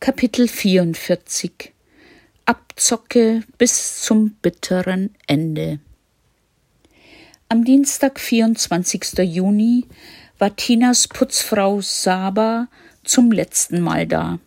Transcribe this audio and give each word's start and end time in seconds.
Kapitel 0.00 0.46
44 0.46 1.72
Abzocke 2.44 3.42
bis 3.58 4.00
zum 4.00 4.30
bitteren 4.40 5.10
Ende 5.26 5.80
Am 7.48 7.64
Dienstag, 7.64 8.20
24. 8.20 9.18
Juni, 9.24 9.86
war 10.38 10.54
Tinas 10.54 11.08
Putzfrau 11.08 11.80
Saba 11.80 12.68
zum 13.02 13.32
letzten 13.32 13.80
Mal 13.80 14.06
da. 14.06 14.38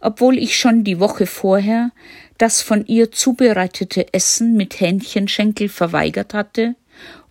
Obwohl 0.00 0.38
ich 0.38 0.56
schon 0.56 0.84
die 0.84 0.98
Woche 0.98 1.26
vorher 1.26 1.92
das 2.38 2.62
von 2.62 2.86
ihr 2.86 3.12
zubereitete 3.12 4.14
Essen 4.14 4.56
mit 4.56 4.80
Hähnchenschenkel 4.80 5.68
verweigert 5.68 6.32
hatte 6.32 6.76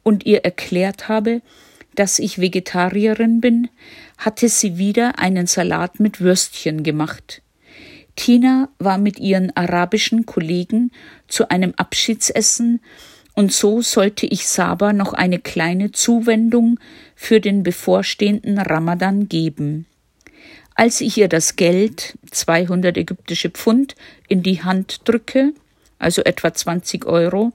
und 0.04 0.28
ihr 0.28 0.46
erklärt 0.46 1.10
habe, 1.10 1.42
dass 1.96 2.20
ich 2.20 2.39
Vegetarierin 2.39 3.42
bin, 3.42 3.70
hatte 4.18 4.50
sie 4.50 4.78
wieder 4.78 5.20
einen 5.20 5.48
Salat 5.48 6.00
mit 6.00 6.21
Würstchen 6.21 6.84
gemacht. 6.84 7.41
Tina 8.16 8.70
war 8.80 8.98
mit 8.98 9.20
ihren 9.20 9.55
arabischen 9.55 10.26
Kollegen 10.26 10.91
zu 11.27 11.49
einem 11.49 11.73
Abschiedsessen, 11.77 12.82
und 13.34 13.54
so 13.54 13.82
sollte 13.82 14.26
ich 14.26 14.46
Saba 14.46 14.91
noch 14.91 15.13
eine 15.13 15.40
kleine 15.40 15.94
Zuwendung 15.94 16.80
für 17.16 17.40
den 17.40 17.63
bevorstehenden 17.63 18.60
Ramadan 18.60 19.30
geben. 19.30 19.85
Als 20.76 20.99
ich 20.99 21.18
ihr 21.18 21.30
das 21.30 21.55
Geld, 21.55 22.18
200 22.32 22.98
ägyptische 22.98 23.49
Pfund, 23.49 23.96
in 24.27 24.44
die 24.44 24.63
Hand 24.63 25.08
drücke, 25.08 25.54
also 25.98 26.23
etwa 26.23 26.54
20 26.54 27.05
Euro, 27.05 27.54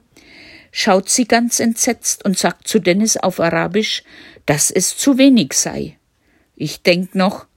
schaut 0.77 1.09
sie 1.09 1.25
ganz 1.25 1.59
entsetzt 1.59 2.23
und 2.23 2.37
sagt 2.37 2.67
zu 2.67 2.77
Dennis 2.77 3.17
auf 3.17 3.39
Arabisch, 3.39 4.03
dass 4.45 4.69
es 4.69 4.95
zu 4.95 5.17
wenig 5.17 5.53
sei. 5.53 5.97
Ich 6.55 6.83
denk 6.83 7.15
noch, 7.15 7.47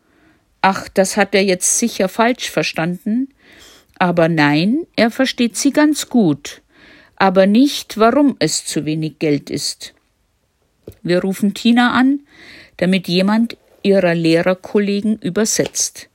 ach, 0.63 0.89
das 0.89 1.19
hat 1.19 1.35
er 1.35 1.45
jetzt 1.45 1.79
sicher 1.79 2.09
falsch 2.09 2.51
verstanden, 2.51 3.29
aber 3.99 4.31
nein, 4.31 4.87
er 4.97 5.11
versteht 5.11 5.59
sie 5.59 5.71
ganz 5.71 6.09
gut, 6.09 6.63
aber 7.17 7.45
nicht, 7.47 7.99
warum 7.99 8.37
es 8.39 8.65
zu 8.65 8.87
wenig 8.87 9.19
Geld 9.19 9.51
ist. 9.51 9.93
Wir 11.03 11.21
rufen 11.21 11.53
Tina 11.53 11.93
an, 11.93 12.21
damit 12.79 13.07
jemand 13.07 13.59
ihrer 13.83 14.15
Lehrerkollegen 14.15 15.19
übersetzt. 15.19 16.09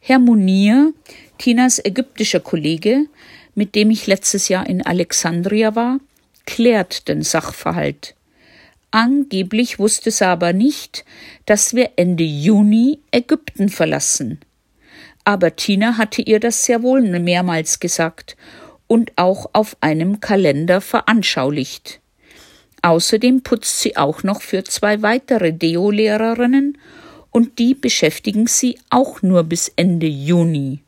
Herr 0.00 0.18
Munir, 0.18 0.92
Tinas 1.38 1.78
ägyptischer 1.78 2.40
Kollege, 2.40 3.06
mit 3.54 3.76
dem 3.76 3.92
ich 3.92 4.08
letztes 4.08 4.48
Jahr 4.48 4.66
in 4.66 4.84
Alexandria 4.84 5.76
war, 5.76 6.00
klärt 6.48 7.08
den 7.08 7.22
Sachverhalt. 7.22 8.14
Angeblich 8.90 9.78
wusste 9.78 10.10
sie 10.10 10.26
aber 10.26 10.54
nicht, 10.54 11.04
dass 11.44 11.74
wir 11.74 11.90
Ende 11.96 12.24
Juni 12.24 13.00
Ägypten 13.10 13.68
verlassen. 13.68 14.40
Aber 15.24 15.56
Tina 15.56 15.98
hatte 15.98 16.22
ihr 16.22 16.40
das 16.40 16.64
sehr 16.64 16.82
wohl 16.82 17.02
mehrmals 17.02 17.80
gesagt 17.80 18.34
und 18.86 19.12
auch 19.16 19.50
auf 19.52 19.76
einem 19.82 20.20
Kalender 20.20 20.80
veranschaulicht. 20.80 22.00
Außerdem 22.80 23.42
putzt 23.42 23.80
sie 23.80 23.98
auch 23.98 24.22
noch 24.22 24.40
für 24.40 24.64
zwei 24.64 25.02
weitere 25.02 25.52
Deo-Lehrerinnen 25.52 26.78
und 27.30 27.58
die 27.58 27.74
beschäftigen 27.74 28.46
sie 28.46 28.78
auch 28.88 29.20
nur 29.20 29.44
bis 29.44 29.70
Ende 29.76 30.06
Juni. 30.06 30.80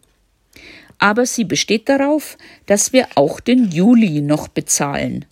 Aber 0.98 1.26
sie 1.26 1.44
besteht 1.44 1.90
darauf, 1.90 2.38
dass 2.64 2.94
wir 2.94 3.08
auch 3.16 3.40
den 3.40 3.70
Juli 3.70 4.22
noch 4.22 4.48
bezahlen. 4.48 5.26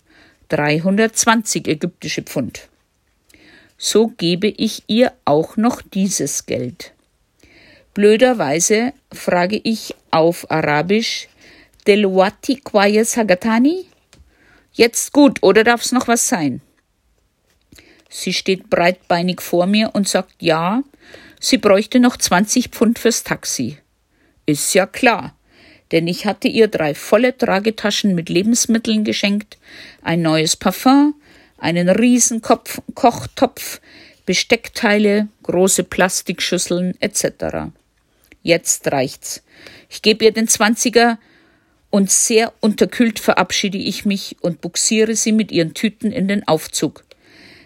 320 0.49 1.67
ägyptische 1.67 2.23
Pfund. 2.23 2.67
So 3.77 4.07
gebe 4.07 4.47
ich 4.47 4.83
ihr 4.87 5.13
auch 5.25 5.55
noch 5.55 5.81
dieses 5.81 6.45
Geld. 6.45 6.93
Blöderweise 7.93 8.93
frage 9.11 9.59
ich 9.63 9.95
auf 10.11 10.49
Arabisch 10.51 11.27
Delwati 11.87 12.57
Kwaye 12.57 13.05
Sagatani? 13.05 13.85
Jetzt 14.73 15.13
gut, 15.13 15.41
oder 15.41 15.63
darf's 15.63 15.91
noch 15.91 16.07
was 16.07 16.27
sein? 16.27 16.61
Sie 18.09 18.33
steht 18.33 18.69
breitbeinig 18.69 19.41
vor 19.41 19.65
mir 19.65 19.91
und 19.93 20.07
sagt 20.07 20.41
ja, 20.41 20.83
sie 21.39 21.57
bräuchte 21.57 21.99
noch 21.99 22.17
20 22.17 22.69
Pfund 22.69 22.99
fürs 22.99 23.23
Taxi. 23.23 23.77
Ist 24.45 24.73
ja 24.73 24.85
klar 24.85 25.35
denn 25.91 26.07
ich 26.07 26.25
hatte 26.25 26.47
ihr 26.47 26.67
drei 26.67 26.93
volle 26.93 27.37
Tragetaschen 27.37 28.15
mit 28.15 28.29
Lebensmitteln 28.29 29.03
geschenkt, 29.03 29.57
ein 30.01 30.21
neues 30.21 30.55
Parfum, 30.55 31.15
einen 31.57 31.89
Riesenkopf 31.89 32.81
Kochtopf, 32.93 33.81
Besteckteile, 34.25 35.27
große 35.43 35.83
Plastikschüsseln 35.83 36.95
etc. 37.01 37.71
Jetzt 38.43 38.91
reicht's. 38.91 39.43
Ich 39.89 40.01
gebe 40.01 40.25
ihr 40.25 40.31
den 40.31 40.47
Zwanziger 40.47 41.17
und 41.89 42.11
sehr 42.11 42.53
unterkühlt 42.59 43.19
verabschiede 43.19 43.79
ich 43.79 44.05
mich 44.05 44.37
und 44.41 44.61
buxiere 44.61 45.15
sie 45.15 45.31
mit 45.31 45.51
ihren 45.51 45.73
Tüten 45.73 46.11
in 46.11 46.27
den 46.27 46.47
Aufzug. 46.47 47.03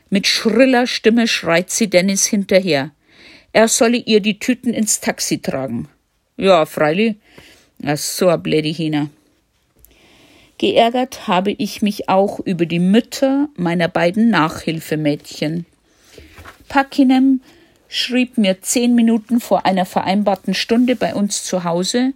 Mit 0.09 0.27
schriller 0.27 0.87
Stimme 0.87 1.27
schreit 1.27 1.69
sie 1.69 1.89
Dennis 1.89 2.25
hinterher. 2.25 2.91
Er 3.51 3.67
solle 3.67 3.97
ihr 3.97 4.21
die 4.21 4.39
Tüten 4.39 4.73
ins 4.73 4.99
Taxi 5.01 5.41
tragen. 5.41 5.89
Ja, 6.37 6.65
freilich. 6.65 7.17
So 7.95 8.29
a 8.29 8.37
blöde 8.37 8.69
Hina. 8.69 9.09
Geärgert 10.57 11.27
habe 11.27 11.51
ich 11.51 11.81
mich 11.81 12.07
auch 12.07 12.39
über 12.39 12.65
die 12.65 12.79
Mütter 12.79 13.49
meiner 13.57 13.89
beiden 13.89 14.29
Nachhilfemädchen. 14.29 15.65
Pakinem 16.69 17.41
schrieb 17.89 18.37
mir 18.37 18.61
zehn 18.61 18.95
Minuten 18.95 19.41
vor 19.41 19.65
einer 19.65 19.85
vereinbarten 19.85 20.53
Stunde 20.53 20.95
bei 20.95 21.13
uns 21.13 21.43
zu 21.43 21.65
Hause, 21.65 22.13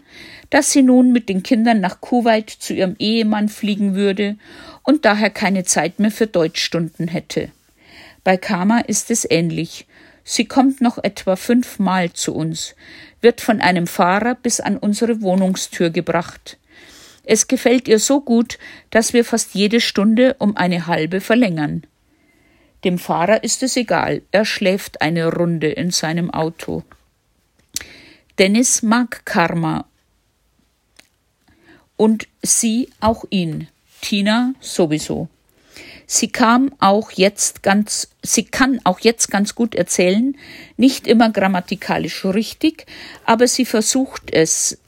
dass 0.49 0.71
sie 0.71 0.81
nun 0.81 1.11
mit 1.11 1.27
den 1.27 1.43
Kindern 1.43 1.81
nach 1.81 1.99
Kuwait 1.99 2.49
zu 2.49 2.73
ihrem 2.73 2.95
Ehemann 2.97 3.49
fliegen 3.49 3.93
würde 3.93 4.37
und 4.83 5.03
daher 5.03 5.29
keine 5.29 5.65
Zeit 5.65 5.99
mehr 5.99 6.11
für 6.11 6.27
Deutschstunden 6.27 7.09
hätte. 7.09 7.51
Bei 8.23 8.37
Kama 8.37 8.79
ist 8.79 9.11
es 9.11 9.29
ähnlich. 9.29 9.85
Sie 10.29 10.43
kommt 10.43 10.81
noch 10.81 10.97
etwa 11.01 11.37
fünfmal 11.37 12.11
zu 12.11 12.35
uns, 12.35 12.75
wird 13.21 13.39
von 13.39 13.61
einem 13.61 13.87
Fahrer 13.87 14.35
bis 14.35 14.59
an 14.59 14.75
unsere 14.75 15.21
Wohnungstür 15.21 15.89
gebracht. 15.89 16.57
Es 17.23 17.47
gefällt 17.47 17.87
ihr 17.87 17.97
so 17.97 18.19
gut, 18.19 18.57
dass 18.89 19.13
wir 19.13 19.23
fast 19.23 19.55
jede 19.55 19.79
Stunde 19.79 20.35
um 20.39 20.57
eine 20.57 20.85
halbe 20.85 21.21
verlängern. 21.21 21.87
Dem 22.83 22.99
Fahrer 22.99 23.45
ist 23.45 23.63
es 23.63 23.77
egal, 23.77 24.21
er 24.33 24.43
schläft 24.43 25.01
eine 25.01 25.31
Runde 25.33 25.69
in 25.69 25.91
seinem 25.91 26.29
Auto. 26.29 26.83
Dennis 28.37 28.83
mag 28.83 29.25
Karma 29.25 29.85
und 31.95 32.27
sie 32.43 32.89
auch 32.99 33.23
ihn, 33.29 33.69
Tina 34.01 34.53
sowieso. 34.59 35.29
Sie 36.09 36.29
kam 36.29 36.71
auch 36.79 37.11
jetzt 37.11 37.63
ganz, 37.63 38.07
sie 38.23 38.45
kann 38.45 38.79
auch 38.85 39.01
jetzt 39.01 39.29
ganz 39.29 39.55
gut 39.55 39.75
erzählen, 39.75 40.37
nicht 40.77 41.05
immer 41.05 41.29
grammatikalisch 41.29 42.23
richtig, 42.23 42.85
aber 43.25 43.45
sie 43.47 43.65
versucht 43.65 44.33
es. 44.33 44.79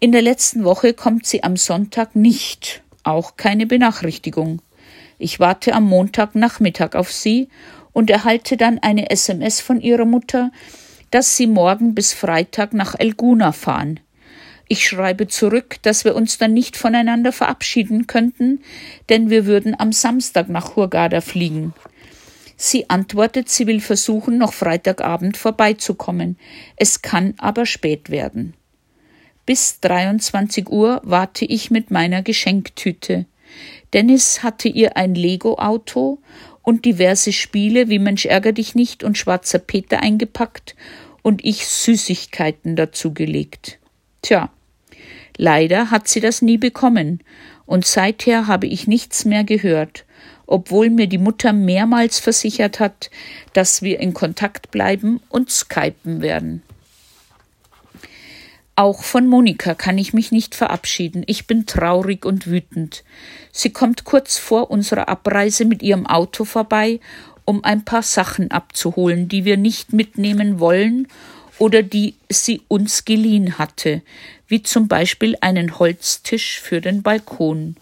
In 0.00 0.10
der 0.10 0.22
letzten 0.22 0.64
Woche 0.64 0.94
kommt 0.94 1.26
sie 1.26 1.44
am 1.44 1.58
Sonntag 1.58 2.16
nicht, 2.16 2.82
auch 3.02 3.36
keine 3.36 3.66
Benachrichtigung. 3.66 4.62
Ich 5.18 5.38
warte 5.38 5.74
am 5.74 5.84
Montagnachmittag 5.84 6.94
auf 6.94 7.12
sie 7.12 7.48
und 7.92 8.08
erhalte 8.08 8.56
dann 8.56 8.78
eine 8.78 9.10
SMS 9.10 9.60
von 9.60 9.82
ihrer 9.82 10.06
Mutter, 10.06 10.50
dass 11.10 11.36
sie 11.36 11.46
morgen 11.46 11.94
bis 11.94 12.14
Freitag 12.14 12.72
nach 12.72 12.94
Elguna 12.98 13.52
fahren. 13.52 14.00
Ich 14.68 14.86
schreibe 14.86 15.28
zurück, 15.28 15.76
dass 15.82 16.04
wir 16.04 16.14
uns 16.14 16.36
dann 16.36 16.52
nicht 16.52 16.76
voneinander 16.76 17.32
verabschieden 17.32 18.06
könnten, 18.06 18.60
denn 19.08 19.30
wir 19.30 19.46
würden 19.46 19.74
am 19.78 19.92
Samstag 19.92 20.50
nach 20.50 20.76
Hurghada 20.76 21.22
fliegen. 21.22 21.72
Sie 22.56 22.90
antwortet, 22.90 23.48
sie 23.48 23.66
will 23.66 23.80
versuchen, 23.80 24.36
noch 24.36 24.52
Freitagabend 24.52 25.36
vorbeizukommen. 25.36 26.36
Es 26.76 27.02
kann 27.02 27.34
aber 27.38 27.64
spät 27.64 28.10
werden. 28.10 28.54
Bis 29.46 29.80
23 29.80 30.68
Uhr 30.68 31.00
warte 31.04 31.46
ich 31.46 31.70
mit 31.70 31.90
meiner 31.90 32.22
Geschenktüte. 32.22 33.24
Dennis 33.94 34.42
hatte 34.42 34.68
ihr 34.68 34.98
ein 34.98 35.14
Lego-Auto 35.14 36.18
und 36.62 36.84
diverse 36.84 37.32
Spiele 37.32 37.88
wie 37.88 37.98
Mensch 37.98 38.26
ärger 38.26 38.52
dich 38.52 38.74
nicht 38.74 39.02
und 39.02 39.16
Schwarzer 39.16 39.60
Peter 39.60 40.02
eingepackt 40.02 40.76
und 41.22 41.42
ich 41.44 41.66
Süßigkeiten 41.66 42.76
dazugelegt. 42.76 43.78
Tja, 44.20 44.50
Leider 45.38 45.90
hat 45.92 46.08
sie 46.08 46.20
das 46.20 46.42
nie 46.42 46.58
bekommen, 46.58 47.20
und 47.64 47.86
seither 47.86 48.46
habe 48.46 48.66
ich 48.66 48.88
nichts 48.88 49.24
mehr 49.24 49.44
gehört, 49.44 50.04
obwohl 50.46 50.90
mir 50.90 51.06
die 51.06 51.18
Mutter 51.18 51.52
mehrmals 51.52 52.18
versichert 52.18 52.80
hat, 52.80 53.10
dass 53.52 53.80
wir 53.80 54.00
in 54.00 54.14
Kontakt 54.14 54.70
bleiben 54.70 55.20
und 55.28 55.50
skypen 55.50 56.22
werden. 56.22 56.62
Auch 58.74 59.02
von 59.02 59.26
Monika 59.26 59.74
kann 59.74 59.98
ich 59.98 60.12
mich 60.12 60.32
nicht 60.32 60.54
verabschieden. 60.54 61.24
Ich 61.26 61.46
bin 61.46 61.66
traurig 61.66 62.24
und 62.24 62.46
wütend. 62.46 63.04
Sie 63.52 63.70
kommt 63.70 64.04
kurz 64.04 64.38
vor 64.38 64.70
unserer 64.70 65.08
Abreise 65.08 65.64
mit 65.64 65.82
ihrem 65.82 66.06
Auto 66.06 66.44
vorbei, 66.44 67.00
um 67.44 67.64
ein 67.64 67.84
paar 67.84 68.02
Sachen 68.02 68.50
abzuholen, 68.50 69.28
die 69.28 69.44
wir 69.44 69.56
nicht 69.56 69.92
mitnehmen 69.92 70.58
wollen 70.60 71.08
oder 71.58 71.82
die 71.82 72.14
sie 72.28 72.62
uns 72.68 73.04
geliehen 73.04 73.58
hatte, 73.58 74.02
wie 74.46 74.62
zum 74.62 74.88
Beispiel 74.88 75.36
einen 75.40 75.78
Holztisch 75.78 76.60
für 76.60 76.80
den 76.80 77.02
Balkon. 77.02 77.76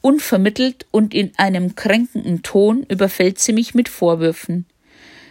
Unvermittelt 0.00 0.86
und 0.90 1.14
in 1.14 1.32
einem 1.36 1.74
kränkenden 1.74 2.42
Ton 2.42 2.84
überfällt 2.84 3.38
sie 3.38 3.52
mich 3.52 3.74
mit 3.74 3.88
Vorwürfen. 3.88 4.66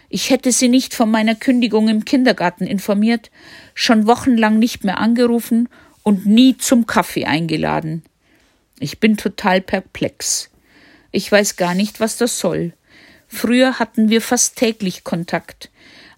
Ich 0.08 0.30
hätte 0.30 0.52
sie 0.52 0.68
nicht 0.68 0.94
von 0.94 1.10
meiner 1.10 1.34
Kündigung 1.34 1.88
im 1.88 2.04
Kindergarten 2.04 2.66
informiert, 2.66 3.30
schon 3.74 4.06
wochenlang 4.06 4.58
nicht 4.58 4.84
mehr 4.84 4.98
angerufen 4.98 5.68
und 6.02 6.26
nie 6.26 6.56
zum 6.56 6.86
Kaffee 6.86 7.24
eingeladen. 7.24 8.02
Ich 8.78 9.00
bin 9.00 9.16
total 9.16 9.60
perplex. 9.60 10.50
Ich 11.10 11.32
weiß 11.32 11.56
gar 11.56 11.74
nicht, 11.74 11.98
was 11.98 12.18
das 12.18 12.38
soll. 12.38 12.74
Früher 13.26 13.78
hatten 13.78 14.10
wir 14.10 14.20
fast 14.20 14.56
täglich 14.56 15.02
Kontakt, 15.02 15.70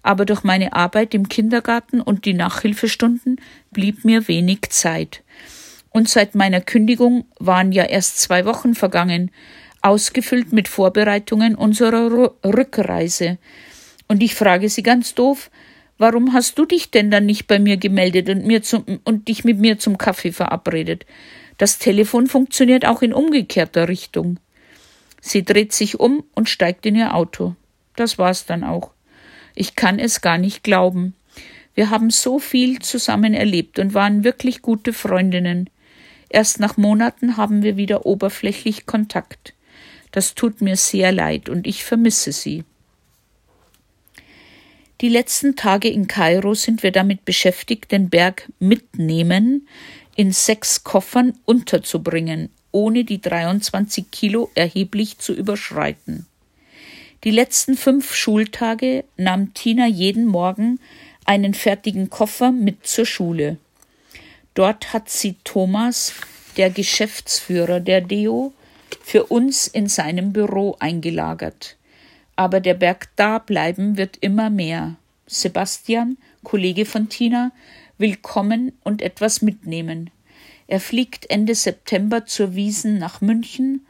aber 0.02 0.24
durch 0.24 0.44
meine 0.44 0.72
Arbeit 0.72 1.14
im 1.14 1.28
Kindergarten 1.28 2.00
und 2.00 2.24
die 2.24 2.34
Nachhilfestunden 2.34 3.40
blieb 3.70 4.04
mir 4.04 4.28
wenig 4.28 4.70
Zeit. 4.70 5.22
Und 5.90 6.08
seit 6.08 6.34
meiner 6.34 6.60
Kündigung 6.60 7.24
waren 7.38 7.72
ja 7.72 7.84
erst 7.84 8.20
zwei 8.20 8.44
Wochen 8.44 8.74
vergangen, 8.74 9.30
ausgefüllt 9.82 10.52
mit 10.52 10.68
Vorbereitungen 10.68 11.54
unserer 11.54 12.32
Rückreise. 12.44 13.38
Und 14.06 14.22
ich 14.22 14.34
frage 14.34 14.68
Sie 14.68 14.82
ganz 14.82 15.14
doof, 15.14 15.50
warum 15.98 16.32
hast 16.32 16.58
du 16.58 16.64
dich 16.64 16.90
denn 16.90 17.10
dann 17.10 17.26
nicht 17.26 17.46
bei 17.46 17.58
mir 17.58 17.76
gemeldet 17.76 18.28
und, 18.28 18.44
mir 18.44 18.62
zum, 18.62 18.84
und 19.04 19.28
dich 19.28 19.44
mit 19.44 19.58
mir 19.58 19.78
zum 19.78 19.98
Kaffee 19.98 20.32
verabredet? 20.32 21.06
Das 21.58 21.78
Telefon 21.78 22.26
funktioniert 22.26 22.86
auch 22.86 23.02
in 23.02 23.12
umgekehrter 23.12 23.88
Richtung. 23.88 24.38
Sie 25.20 25.44
dreht 25.44 25.72
sich 25.72 25.98
um 25.98 26.24
und 26.34 26.48
steigt 26.48 26.86
in 26.86 26.94
ihr 26.94 27.14
Auto. 27.14 27.56
Das 27.96 28.18
war's 28.18 28.46
dann 28.46 28.62
auch. 28.62 28.92
Ich 29.54 29.76
kann 29.76 29.98
es 29.98 30.20
gar 30.20 30.38
nicht 30.38 30.62
glauben. 30.62 31.14
Wir 31.74 31.90
haben 31.90 32.10
so 32.10 32.38
viel 32.38 32.80
zusammen 32.80 33.34
erlebt 33.34 33.78
und 33.78 33.94
waren 33.94 34.24
wirklich 34.24 34.62
gute 34.62 34.92
Freundinnen. 34.92 35.70
Erst 36.28 36.60
nach 36.60 36.76
Monaten 36.76 37.36
haben 37.36 37.62
wir 37.62 37.76
wieder 37.76 38.04
oberflächlich 38.04 38.86
Kontakt. 38.86 39.54
Das 40.10 40.34
tut 40.34 40.60
mir 40.60 40.76
sehr 40.76 41.12
leid 41.12 41.48
und 41.48 41.66
ich 41.66 41.84
vermisse 41.84 42.32
sie. 42.32 42.64
Die 45.00 45.08
letzten 45.08 45.54
Tage 45.54 45.88
in 45.88 46.08
Kairo 46.08 46.54
sind 46.54 46.82
wir 46.82 46.90
damit 46.90 47.24
beschäftigt, 47.24 47.92
den 47.92 48.10
Berg 48.10 48.50
mitnehmen 48.58 49.68
in 50.16 50.32
sechs 50.32 50.82
Koffern 50.82 51.38
unterzubringen, 51.44 52.50
ohne 52.72 53.04
die 53.04 53.20
23 53.20 54.10
Kilo 54.10 54.50
erheblich 54.56 55.18
zu 55.18 55.32
überschreiten. 55.32 56.26
Die 57.24 57.30
letzten 57.32 57.76
fünf 57.76 58.14
Schultage 58.14 59.04
nahm 59.16 59.52
Tina 59.52 59.86
jeden 59.88 60.26
Morgen 60.26 60.78
einen 61.24 61.52
fertigen 61.52 62.10
Koffer 62.10 62.52
mit 62.52 62.86
zur 62.86 63.06
Schule. 63.06 63.56
Dort 64.54 64.92
hat 64.92 65.10
sie 65.10 65.34
Thomas, 65.42 66.14
der 66.56 66.70
Geschäftsführer 66.70 67.80
der 67.80 68.02
Deo, 68.02 68.52
für 69.02 69.24
uns 69.24 69.66
in 69.66 69.88
seinem 69.88 70.32
Büro 70.32 70.76
eingelagert. 70.78 71.76
Aber 72.36 72.60
der 72.60 72.74
Berg 72.74 73.08
dableiben 73.16 73.96
wird 73.96 74.16
immer 74.20 74.48
mehr. 74.48 74.94
Sebastian, 75.26 76.18
Kollege 76.44 76.86
von 76.86 77.08
Tina, 77.08 77.50
will 77.98 78.16
kommen 78.16 78.72
und 78.84 79.02
etwas 79.02 79.42
mitnehmen. 79.42 80.10
Er 80.68 80.80
fliegt 80.80 81.28
Ende 81.30 81.56
September 81.56 82.26
zur 82.26 82.54
Wiesen 82.54 82.98
nach 82.98 83.20
München 83.20 83.86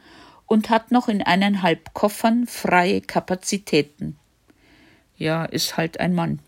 und 0.49 0.69
hat 0.69 0.91
noch 0.91 1.07
in 1.07 1.21
eineinhalb 1.21 1.93
Koffern 1.93 2.47
freie 2.47 3.01
Kapazitäten. 3.01 4.17
Ja, 5.15 5.45
ist 5.45 5.77
halt 5.77 5.99
ein 5.99 6.13
Mann. 6.13 6.39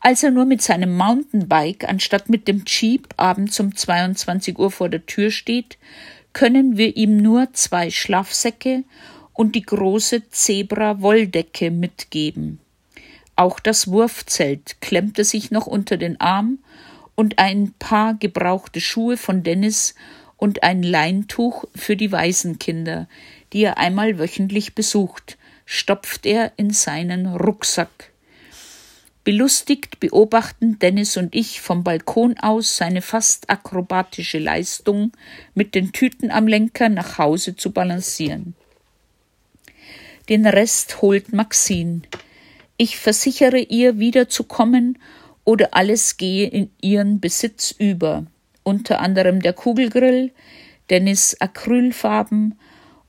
Als 0.00 0.22
er 0.22 0.30
nur 0.30 0.44
mit 0.44 0.60
seinem 0.60 0.96
Mountainbike 0.96 1.88
anstatt 1.88 2.28
mit 2.28 2.46
dem 2.46 2.64
Jeep 2.66 3.08
abends 3.16 3.58
um 3.58 3.74
22 3.74 4.58
Uhr 4.58 4.70
vor 4.70 4.90
der 4.90 5.06
Tür 5.06 5.30
steht, 5.30 5.78
können 6.34 6.76
wir 6.76 6.96
ihm 6.96 7.16
nur 7.16 7.52
zwei 7.54 7.90
Schlafsäcke 7.90 8.84
und 9.32 9.54
die 9.54 9.62
große 9.62 10.28
Zebra-Wolldecke 10.28 11.70
mitgeben. 11.70 12.60
Auch 13.34 13.60
das 13.60 13.88
Wurfzelt 13.88 14.80
klemmte 14.82 15.24
sich 15.24 15.50
noch 15.50 15.66
unter 15.66 15.96
den 15.96 16.20
Arm 16.20 16.58
und 17.14 17.38
ein 17.38 17.72
paar 17.78 18.12
gebrauchte 18.12 18.82
Schuhe 18.82 19.16
von 19.16 19.42
Dennis 19.42 19.94
und 20.36 20.62
ein 20.62 20.82
Leintuch 20.82 21.64
für 21.74 21.96
die 21.96 22.12
Waisenkinder, 22.12 23.08
die 23.52 23.62
er 23.62 23.78
einmal 23.78 24.18
wöchentlich 24.18 24.74
besucht, 24.74 25.38
stopft 25.64 26.26
er 26.26 26.52
in 26.56 26.70
seinen 26.70 27.26
Rucksack. 27.26 28.12
Belustigt 29.24 29.98
beobachten 29.98 30.78
Dennis 30.78 31.16
und 31.16 31.34
ich 31.34 31.60
vom 31.60 31.82
Balkon 31.82 32.38
aus 32.38 32.76
seine 32.76 33.02
fast 33.02 33.50
akrobatische 33.50 34.38
Leistung, 34.38 35.10
mit 35.54 35.74
den 35.74 35.90
Tüten 35.90 36.30
am 36.30 36.46
Lenker 36.46 36.88
nach 36.88 37.18
Hause 37.18 37.56
zu 37.56 37.72
balancieren. 37.72 38.54
Den 40.28 40.46
Rest 40.46 41.02
holt 41.02 41.32
Maxine. 41.32 42.02
Ich 42.76 42.98
versichere 42.98 43.58
ihr, 43.58 43.98
wieder 43.98 44.28
zu 44.28 44.44
kommen 44.44 44.98
oder 45.44 45.74
alles 45.74 46.16
gehe 46.16 46.48
in 46.48 46.70
ihren 46.80 47.20
Besitz 47.20 47.74
über, 47.76 48.26
unter 48.66 49.00
anderem 49.00 49.40
der 49.40 49.52
Kugelgrill, 49.52 50.32
Dennis 50.90 51.36
Acrylfarben 51.40 52.58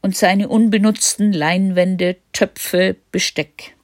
und 0.01 0.15
seine 0.15 0.50
unbenutzten 0.50 1.33
Leinwände, 1.33 2.18
Töpfe, 2.31 2.95
Besteck. 3.12 3.75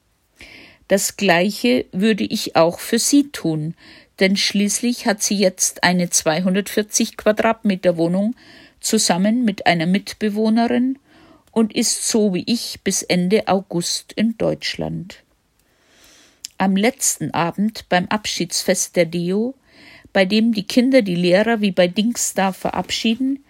Das 0.87 1.17
gleiche 1.17 1.85
würde 1.91 2.23
ich 2.23 2.55
auch 2.55 2.79
für 2.79 2.99
sie 2.99 3.29
tun, 3.31 3.73
denn 4.19 4.37
schließlich 4.37 5.07
hat 5.07 5.23
sie 5.23 5.35
jetzt 5.35 5.83
eine 5.83 6.09
240 6.11 7.17
Quadratmeter 7.17 7.97
Wohnung 7.97 8.35
zusammen 8.79 9.43
mit 9.43 9.65
einer 9.65 9.87
Mitbewohnerin 9.87 10.99
und 11.51 11.73
ist 11.73 12.07
so 12.07 12.35
wie 12.35 12.43
ich 12.45 12.81
bis 12.83 13.01
Ende 13.01 13.47
August 13.47 14.13
in 14.13 14.37
Deutschland. 14.37 15.23
Am 16.59 16.75
letzten 16.75 17.31
Abend 17.31 17.89
beim 17.89 18.07
Abschiedsfest 18.09 18.95
der 18.95 19.05
Deo, 19.05 19.55
bei 20.13 20.25
dem 20.25 20.53
die 20.53 20.63
Kinder 20.63 21.01
die 21.01 21.15
Lehrer 21.15 21.61
wie 21.61 21.71
bei 21.71 21.87
Dingsda 21.87 22.53
verabschieden, 22.53 23.43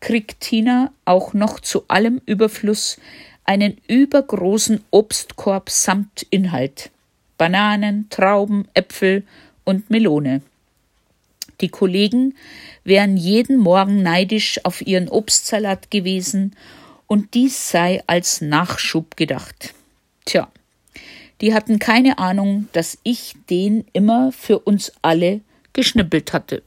kriegt 0.00 0.40
Tina 0.40 0.92
auch 1.04 1.34
noch 1.34 1.60
zu 1.60 1.84
allem 1.88 2.20
Überfluss 2.26 2.98
einen 3.44 3.78
übergroßen 3.86 4.82
Obstkorb 4.90 5.70
samt 5.70 6.26
Inhalt. 6.30 6.90
Bananen, 7.38 8.08
Trauben, 8.10 8.66
Äpfel 8.74 9.24
und 9.64 9.90
Melone. 9.90 10.42
Die 11.60 11.68
Kollegen 11.68 12.34
wären 12.84 13.16
jeden 13.16 13.58
Morgen 13.58 14.02
neidisch 14.02 14.60
auf 14.64 14.84
ihren 14.86 15.08
Obstsalat 15.08 15.90
gewesen, 15.90 16.54
und 17.06 17.34
dies 17.34 17.70
sei 17.70 18.02
als 18.06 18.40
Nachschub 18.40 19.16
gedacht. 19.16 19.74
Tja, 20.24 20.50
die 21.40 21.54
hatten 21.54 21.78
keine 21.78 22.18
Ahnung, 22.18 22.68
dass 22.72 22.98
ich 23.02 23.34
den 23.48 23.84
immer 23.92 24.32
für 24.32 24.58
uns 24.58 24.92
alle 25.02 25.40
geschnippelt 25.76 26.32
hatte. 26.32 26.62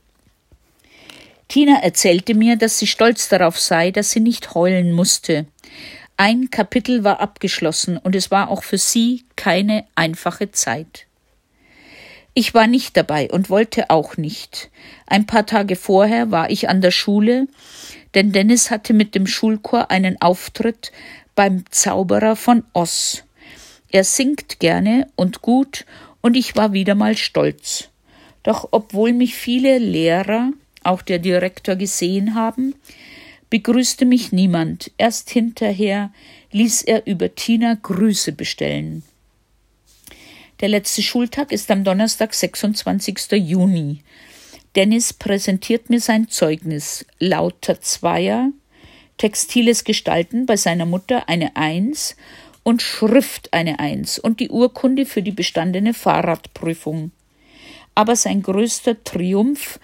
Tina 1.49 1.81
erzählte 1.81 2.35
mir, 2.35 2.55
dass 2.55 2.79
sie 2.79 2.87
stolz 2.87 3.27
darauf 3.27 3.59
sei, 3.59 3.91
dass 3.91 4.11
sie 4.11 4.19
nicht 4.19 4.53
heulen 4.53 4.93
musste. 4.93 5.47
Ein 6.15 6.51
Kapitel 6.51 7.03
war 7.03 7.19
abgeschlossen 7.19 7.97
und 7.97 8.15
es 8.15 8.29
war 8.29 8.49
auch 8.49 8.63
für 8.63 8.77
sie 8.77 9.25
keine 9.35 9.85
einfache 9.95 10.51
Zeit. 10.51 11.07
Ich 12.35 12.53
war 12.53 12.67
nicht 12.67 12.95
dabei 12.95 13.29
und 13.31 13.49
wollte 13.49 13.89
auch 13.89 14.15
nicht. 14.15 14.69
Ein 15.07 15.25
paar 15.25 15.45
Tage 15.45 15.75
vorher 15.75 16.29
war 16.29 16.51
ich 16.51 16.69
an 16.69 16.81
der 16.81 16.91
Schule, 16.91 17.47
denn 18.13 18.31
Dennis 18.31 18.69
hatte 18.69 18.93
mit 18.93 19.15
dem 19.15 19.25
Schulchor 19.25 19.89
einen 19.89 20.21
Auftritt 20.21 20.91
beim 21.35 21.63
Zauberer 21.71 22.35
von 22.35 22.63
Oz. 22.73 23.23
Er 23.91 24.03
singt 24.03 24.59
gerne 24.59 25.07
und 25.15 25.41
gut, 25.41 25.85
und 26.21 26.35
ich 26.35 26.55
war 26.55 26.73
wieder 26.73 26.95
mal 26.95 27.17
stolz. 27.17 27.89
Doch 28.43 28.69
obwohl 28.71 29.13
mich 29.13 29.35
viele 29.35 29.77
Lehrer, 29.77 30.51
auch 30.83 31.01
der 31.01 31.19
Direktor 31.19 31.75
gesehen 31.75 32.35
haben, 32.35 32.75
begrüßte 33.49 34.05
mich 34.05 34.31
niemand. 34.31 34.91
Erst 34.97 35.29
hinterher 35.29 36.11
ließ 36.51 36.83
er 36.83 37.05
über 37.05 37.33
Tina 37.35 37.77
Grüße 37.81 38.31
bestellen. 38.31 39.03
Der 40.61 40.69
letzte 40.69 41.01
Schultag 41.01 41.51
ist 41.51 41.71
am 41.71 41.83
Donnerstag, 41.83 42.33
26. 42.33 43.31
Juni. 43.31 44.01
Dennis 44.75 45.13
präsentiert 45.13 45.89
mir 45.89 45.99
sein 45.99 46.27
Zeugnis. 46.27 47.05
Lauter 47.17 47.81
Zweier, 47.81 48.51
textiles 49.17 49.83
Gestalten 49.83 50.45
bei 50.45 50.57
seiner 50.57 50.85
Mutter 50.85 51.27
eine 51.29 51.55
Eins 51.55 52.15
und 52.63 52.81
Schrift 52.81 53.53
eine 53.53 53.79
Eins 53.79 54.19
und 54.19 54.39
die 54.39 54.49
Urkunde 54.49 55.05
für 55.05 55.23
die 55.23 55.31
bestandene 55.31 55.93
Fahrradprüfung. 55.93 57.11
Aber 57.95 58.15
sein 58.15 58.41
größter 58.41 59.03
Triumph 59.03 59.79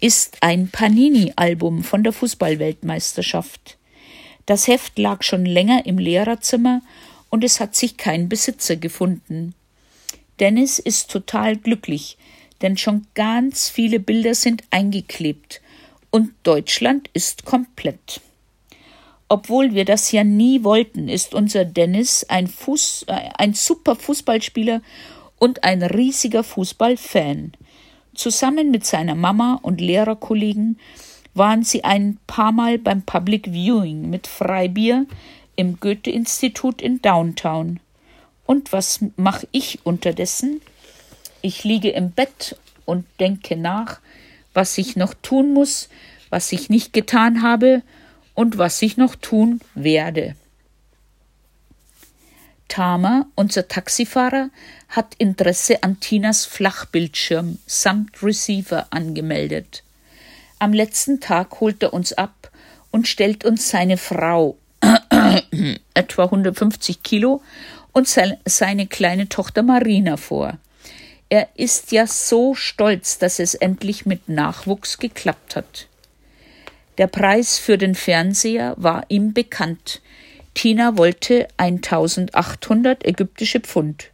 ist 0.00 0.38
ein 0.40 0.68
Panini-Album 0.68 1.82
von 1.82 2.04
der 2.04 2.12
Fußballweltmeisterschaft. 2.12 3.78
Das 4.46 4.68
Heft 4.68 4.98
lag 4.98 5.22
schon 5.22 5.46
länger 5.46 5.86
im 5.86 5.98
Lehrerzimmer 5.98 6.82
und 7.30 7.44
es 7.44 7.60
hat 7.60 7.74
sich 7.74 7.96
kein 7.96 8.28
Besitzer 8.28 8.76
gefunden. 8.76 9.54
Dennis 10.40 10.78
ist 10.78 11.10
total 11.10 11.56
glücklich, 11.56 12.18
denn 12.60 12.76
schon 12.76 13.06
ganz 13.14 13.68
viele 13.68 14.00
Bilder 14.00 14.34
sind 14.34 14.62
eingeklebt 14.70 15.60
und 16.10 16.32
Deutschland 16.42 17.08
ist 17.12 17.44
komplett. 17.44 18.20
Obwohl 19.28 19.74
wir 19.74 19.84
das 19.84 20.12
ja 20.12 20.22
nie 20.22 20.62
wollten, 20.64 21.08
ist 21.08 21.34
unser 21.34 21.64
Dennis 21.64 22.24
ein, 22.28 22.46
Fuß, 22.46 23.06
äh, 23.08 23.30
ein 23.38 23.54
super 23.54 23.96
Fußballspieler 23.96 24.82
und 25.44 25.62
ein 25.62 25.82
riesiger 25.82 26.42
Fußballfan. 26.42 27.52
Zusammen 28.14 28.70
mit 28.70 28.86
seiner 28.86 29.14
Mama 29.14 29.58
und 29.60 29.78
Lehrerkollegen 29.78 30.78
waren 31.34 31.64
sie 31.64 31.84
ein 31.84 32.16
paar 32.26 32.50
Mal 32.50 32.78
beim 32.78 33.02
Public 33.02 33.52
Viewing 33.52 34.08
mit 34.08 34.26
Freibier 34.26 35.04
im 35.54 35.78
Goethe-Institut 35.80 36.80
in 36.80 37.02
Downtown. 37.02 37.78
Und 38.46 38.72
was 38.72 39.04
mache 39.16 39.46
ich 39.52 39.84
unterdessen? 39.84 40.62
Ich 41.42 41.62
liege 41.62 41.90
im 41.90 42.12
Bett 42.12 42.56
und 42.86 43.04
denke 43.20 43.54
nach, 43.54 44.00
was 44.54 44.78
ich 44.78 44.96
noch 44.96 45.12
tun 45.12 45.52
muss, 45.52 45.90
was 46.30 46.52
ich 46.52 46.70
nicht 46.70 46.94
getan 46.94 47.42
habe 47.42 47.82
und 48.32 48.56
was 48.56 48.80
ich 48.80 48.96
noch 48.96 49.14
tun 49.14 49.60
werde. 49.74 50.36
Tama, 52.68 53.26
unser 53.34 53.68
Taxifahrer, 53.68 54.50
hat 54.88 55.14
Interesse 55.18 55.82
an 55.82 56.00
Tinas 56.00 56.44
Flachbildschirm 56.44 57.58
samt 57.66 58.22
Receiver 58.22 58.86
angemeldet. 58.90 59.82
Am 60.58 60.72
letzten 60.72 61.20
Tag 61.20 61.60
holt 61.60 61.82
er 61.82 61.92
uns 61.92 62.12
ab 62.12 62.50
und 62.90 63.08
stellt 63.08 63.44
uns 63.44 63.68
seine 63.68 63.96
Frau, 63.96 64.56
etwa 65.94 66.24
150 66.24 67.02
Kilo, 67.02 67.42
und 67.92 68.08
seine 68.08 68.86
kleine 68.86 69.28
Tochter 69.28 69.62
Marina 69.62 70.16
vor. 70.16 70.58
Er 71.28 71.48
ist 71.54 71.92
ja 71.92 72.06
so 72.06 72.54
stolz, 72.54 73.18
dass 73.18 73.38
es 73.38 73.54
endlich 73.54 74.04
mit 74.04 74.28
Nachwuchs 74.28 74.98
geklappt 74.98 75.56
hat. 75.56 75.86
Der 76.98 77.06
Preis 77.08 77.58
für 77.58 77.78
den 77.78 77.94
Fernseher 77.94 78.74
war 78.76 79.04
ihm 79.08 79.32
bekannt. 79.32 80.00
Tina 80.54 80.96
wollte 80.96 81.48
1800 81.56 83.04
ägyptische 83.04 83.60
Pfund. 83.60 84.10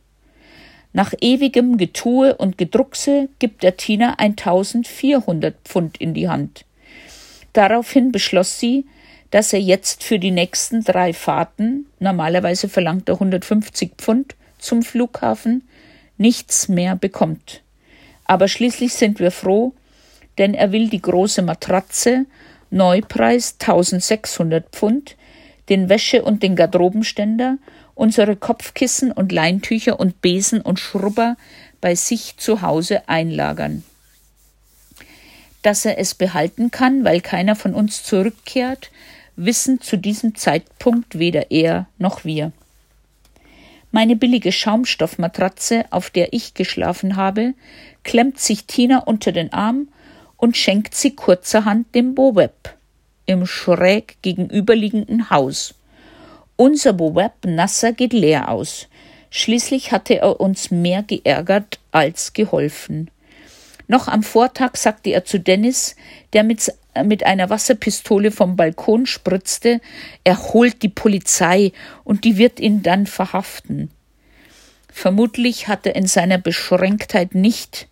Nach 0.92 1.14
ewigem 1.20 1.76
Getue 1.76 2.34
und 2.34 2.58
Gedruckse 2.58 3.28
gibt 3.38 3.62
er 3.62 3.76
Tina 3.76 4.14
1400 4.18 5.54
Pfund 5.64 5.98
in 5.98 6.14
die 6.14 6.28
Hand. 6.28 6.64
Daraufhin 7.52 8.10
beschloss 8.10 8.58
sie, 8.58 8.86
dass 9.30 9.52
er 9.52 9.60
jetzt 9.60 10.02
für 10.02 10.18
die 10.18 10.32
nächsten 10.32 10.82
drei 10.82 11.12
Fahrten, 11.12 11.86
normalerweise 12.00 12.68
verlangt 12.68 13.08
er 13.08 13.14
150 13.14 13.92
Pfund 13.96 14.34
zum 14.58 14.82
Flughafen, 14.82 15.68
nichts 16.18 16.68
mehr 16.68 16.96
bekommt. 16.96 17.62
Aber 18.24 18.48
schließlich 18.48 18.94
sind 18.94 19.20
wir 19.20 19.30
froh, 19.30 19.72
denn 20.38 20.54
er 20.54 20.72
will 20.72 20.88
die 20.88 21.02
große 21.02 21.42
Matratze, 21.42 22.26
Neupreis 22.70 23.56
1600 23.60 24.68
Pfund, 24.70 25.16
den 25.70 25.88
Wäsche- 25.88 26.22
und 26.22 26.42
den 26.42 26.56
Garderobenständer, 26.56 27.56
unsere 27.94 28.36
Kopfkissen 28.36 29.12
und 29.12 29.32
Leintücher 29.32 29.98
und 29.98 30.20
Besen 30.20 30.60
und 30.60 30.80
Schrubber 30.80 31.36
bei 31.80 31.94
sich 31.94 32.36
zu 32.36 32.60
Hause 32.60 33.08
einlagern. 33.08 33.84
Dass 35.62 35.84
er 35.84 35.98
es 35.98 36.14
behalten 36.14 36.70
kann, 36.70 37.04
weil 37.04 37.20
keiner 37.20 37.54
von 37.54 37.74
uns 37.74 38.02
zurückkehrt, 38.02 38.90
wissen 39.36 39.80
zu 39.80 39.96
diesem 39.96 40.34
Zeitpunkt 40.34 41.18
weder 41.18 41.50
er 41.50 41.86
noch 41.98 42.24
wir. 42.24 42.52
Meine 43.92 44.16
billige 44.16 44.52
Schaumstoffmatratze, 44.52 45.84
auf 45.90 46.10
der 46.10 46.32
ich 46.32 46.54
geschlafen 46.54 47.16
habe, 47.16 47.54
klemmt 48.02 48.38
sich 48.38 48.64
Tina 48.64 48.98
unter 48.98 49.32
den 49.32 49.52
Arm 49.52 49.88
und 50.36 50.56
schenkt 50.56 50.94
sie 50.94 51.14
kurzerhand 51.14 51.94
dem 51.94 52.14
Boweb 52.14 52.79
im 53.30 53.46
schräg 53.46 54.16
gegenüberliegenden 54.22 55.30
Haus. 55.30 55.74
Unser 56.56 56.92
Boweb 56.92 57.32
Nasser 57.44 57.92
geht 57.92 58.12
leer 58.12 58.48
aus. 58.48 58.88
Schließlich 59.30 59.92
hatte 59.92 60.18
er 60.18 60.40
uns 60.40 60.70
mehr 60.70 61.02
geärgert 61.02 61.78
als 61.92 62.32
geholfen. 62.32 63.10
Noch 63.86 64.08
am 64.08 64.22
Vortag 64.22 64.76
sagte 64.76 65.10
er 65.10 65.24
zu 65.24 65.38
Dennis, 65.38 65.96
der 66.32 66.42
mit, 66.42 66.72
mit 67.04 67.24
einer 67.24 67.50
Wasserpistole 67.50 68.30
vom 68.30 68.56
Balkon 68.56 69.06
spritzte, 69.06 69.80
er 70.24 70.52
holt 70.52 70.82
die 70.82 70.88
Polizei 70.88 71.72
und 72.04 72.24
die 72.24 72.36
wird 72.36 72.60
ihn 72.60 72.82
dann 72.82 73.06
verhaften. 73.06 73.90
Vermutlich 74.92 75.68
hat 75.68 75.86
er 75.86 75.94
in 75.94 76.06
seiner 76.06 76.38
Beschränktheit 76.38 77.34
nicht 77.34 77.86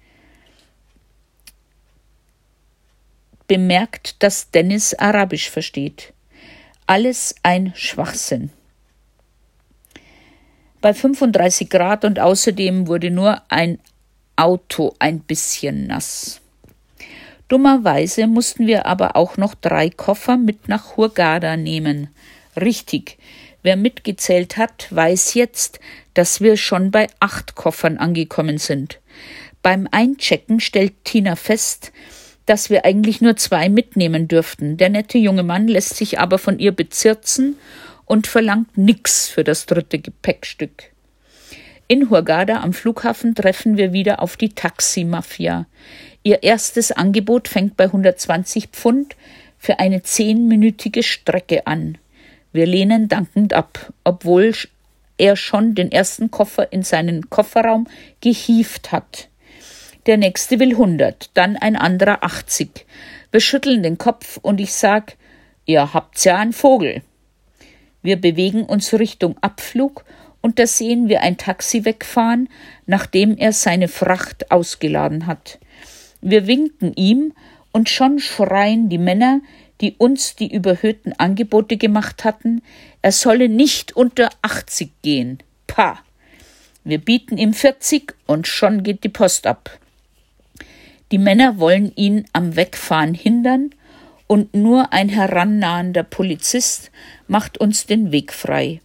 bemerkt, 3.49 4.23
dass 4.23 4.51
Dennis 4.51 4.95
Arabisch 4.95 5.51
versteht. 5.51 6.13
Alles 6.87 7.35
ein 7.43 7.73
Schwachsinn. 7.75 8.51
Bei 10.81 10.95
35 10.95 11.69
Grad 11.69 12.05
und 12.05 12.21
außerdem 12.21 12.87
wurde 12.87 13.11
nur 13.11 13.43
ein 13.49 13.81
Auto 14.37 14.95
ein 15.01 15.21
bisschen 15.21 15.89
nass. 15.89 16.41
Dummerweise 17.49 18.27
mussten 18.27 18.67
wir 18.67 18.87
aber 18.87 19.17
auch 19.17 19.37
noch 19.37 19.55
drei 19.55 19.91
Koffer 19.91 20.37
mit 20.37 20.69
nach 20.69 20.97
Hurghada 20.97 21.57
nehmen. 21.57 22.09
Richtig, 22.55 23.19
wer 23.63 23.77
mitgezählt 23.77 24.57
hat, 24.57 24.87
weiß 24.91 25.35
jetzt, 25.35 25.81
dass 26.15 26.41
wir 26.41 26.57
schon 26.57 26.91
bei 26.91 27.09
acht 27.19 27.55
Koffern 27.55 27.97
angekommen 27.97 28.59
sind. 28.59 29.01
Beim 29.63 29.89
Einchecken 29.91 30.61
stellt 30.61 31.05
Tina 31.05 31.35
fest, 31.35 31.91
dass 32.49 32.71
wir 32.71 32.85
eigentlich 32.85 33.21
nur 33.21 33.37
zwei 33.37 33.69
mitnehmen 33.69 34.27
dürften. 34.27 34.77
Der 34.79 34.89
nette 34.89 35.19
junge 35.19 35.43
Mann 35.43 35.69
lässt 35.69 35.97
sich 35.97 36.19
aber 36.19 36.39
von 36.39 36.59
ihr 36.59 36.73
bezirzen 36.73 37.57
und 38.07 38.27
verlangt 38.27 38.79
nix 38.79 39.29
für 39.29 39.45
das 39.45 39.67
dritte 39.67 39.99
Gepäckstück. 39.99 40.91
In 41.89 42.11
Hurghada 42.11 42.63
am 42.63 42.73
Flughafen 42.73 43.35
treffen 43.35 43.77
wir 43.77 43.93
wieder 43.93 44.23
auf 44.23 44.37
die 44.37 44.51
Taximafia. 44.51 45.67
Ihr 46.23 46.43
erstes 46.43 46.91
Angebot 46.93 47.49
fängt 47.49 47.77
bei 47.77 47.85
120 47.85 48.69
Pfund 48.69 49.17
für 49.59 49.79
eine 49.79 50.03
zehnminütige 50.03 51.03
Strecke 51.03 51.67
an. 51.67 51.99
Wir 52.53 52.67
lehnen 52.67 53.09
dankend 53.09 53.53
ab, 53.53 53.93
obwohl 54.05 54.55
er 55.19 55.37
schon 55.37 55.75
den 55.75 55.93
ersten 55.93 56.31
Koffer 56.31 56.73
in 56.73 56.83
seinen 56.83 57.29
Kofferraum 57.29 57.87
gehieft 58.21 58.93
hat. 58.93 59.29
Der 60.09 60.17
nächste 60.17 60.59
will 60.59 60.71
100, 60.71 61.33
dann 61.35 61.59
ein 61.59 61.77
anderer 61.77 62.25
80. 62.25 62.87
Wir 63.31 63.41
schütteln 63.41 63.83
den 63.83 63.99
Kopf 63.99 64.39
und 64.41 64.59
ich 64.59 64.73
sag, 64.73 65.19
ihr 65.67 65.93
habt's 65.93 66.25
ja 66.25 66.39
einen 66.39 66.55
Vogel. 66.55 67.03
Wir 68.01 68.19
bewegen 68.19 68.63
uns 68.63 68.95
Richtung 68.95 69.37
Abflug 69.43 70.07
und 70.41 70.59
da 70.59 70.67
sehen 70.67 71.11
wir 71.11 71.21
ein 71.21 71.37
Taxi 71.37 71.85
wegfahren, 71.85 72.49
nachdem 72.87 73.37
er 73.37 73.53
seine 73.53 73.87
Fracht 73.87 74.51
ausgeladen 74.51 75.27
hat. 75.27 75.59
Wir 76.23 76.47
winken 76.47 76.95
ihm 76.95 77.35
und 77.73 77.91
schon 77.91 78.19
schreien 78.19 78.89
die 78.89 78.97
Männer, 78.97 79.43
die 79.83 79.95
uns 79.99 80.37
die 80.37 80.51
überhöhten 80.51 81.13
Angebote 81.19 81.77
gemacht 81.77 82.25
hatten, 82.25 82.63
er 83.03 83.13
solle 83.13 83.51
nicht 83.51 83.95
unter 83.95 84.31
80 84.41 84.91
gehen. 85.03 85.41
Pah! 85.67 85.99
Wir 86.83 86.97
bieten 86.97 87.37
ihm 87.37 87.53
40 87.53 88.15
und 88.27 88.47
schon 88.47 88.83
geht 88.83 89.05
die 89.05 89.11
Post 89.11 89.47
ab. 89.47 89.79
Die 91.11 91.19
Männer 91.19 91.59
wollen 91.59 91.93
ihn 91.97 92.27
am 92.33 92.57
Wegfahren 92.57 93.15
hindern 93.15 93.71
und 94.27 94.55
nur 94.55 94.93
ein 94.93 95.09
herannahender 95.09 96.03
Polizist 96.03 96.91
macht 97.27 97.59
uns 97.59 97.87
den 97.87 98.13
Weg 98.13 98.33
frei. 98.33 98.81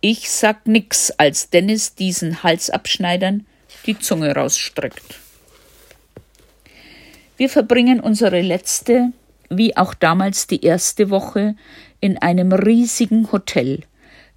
Ich 0.00 0.30
sag 0.30 0.66
nix, 0.66 1.10
als 1.10 1.50
Dennis 1.50 1.94
diesen 1.94 2.42
Halsabschneidern 2.42 3.46
die 3.86 3.98
Zunge 3.98 4.34
rausstreckt. 4.34 5.20
Wir 7.36 7.48
verbringen 7.48 7.98
unsere 8.00 8.40
letzte, 8.40 9.12
wie 9.50 9.76
auch 9.76 9.94
damals 9.94 10.46
die 10.46 10.64
erste 10.64 11.10
Woche, 11.10 11.56
in 12.00 12.18
einem 12.18 12.52
riesigen 12.52 13.32
Hotel. 13.32 13.80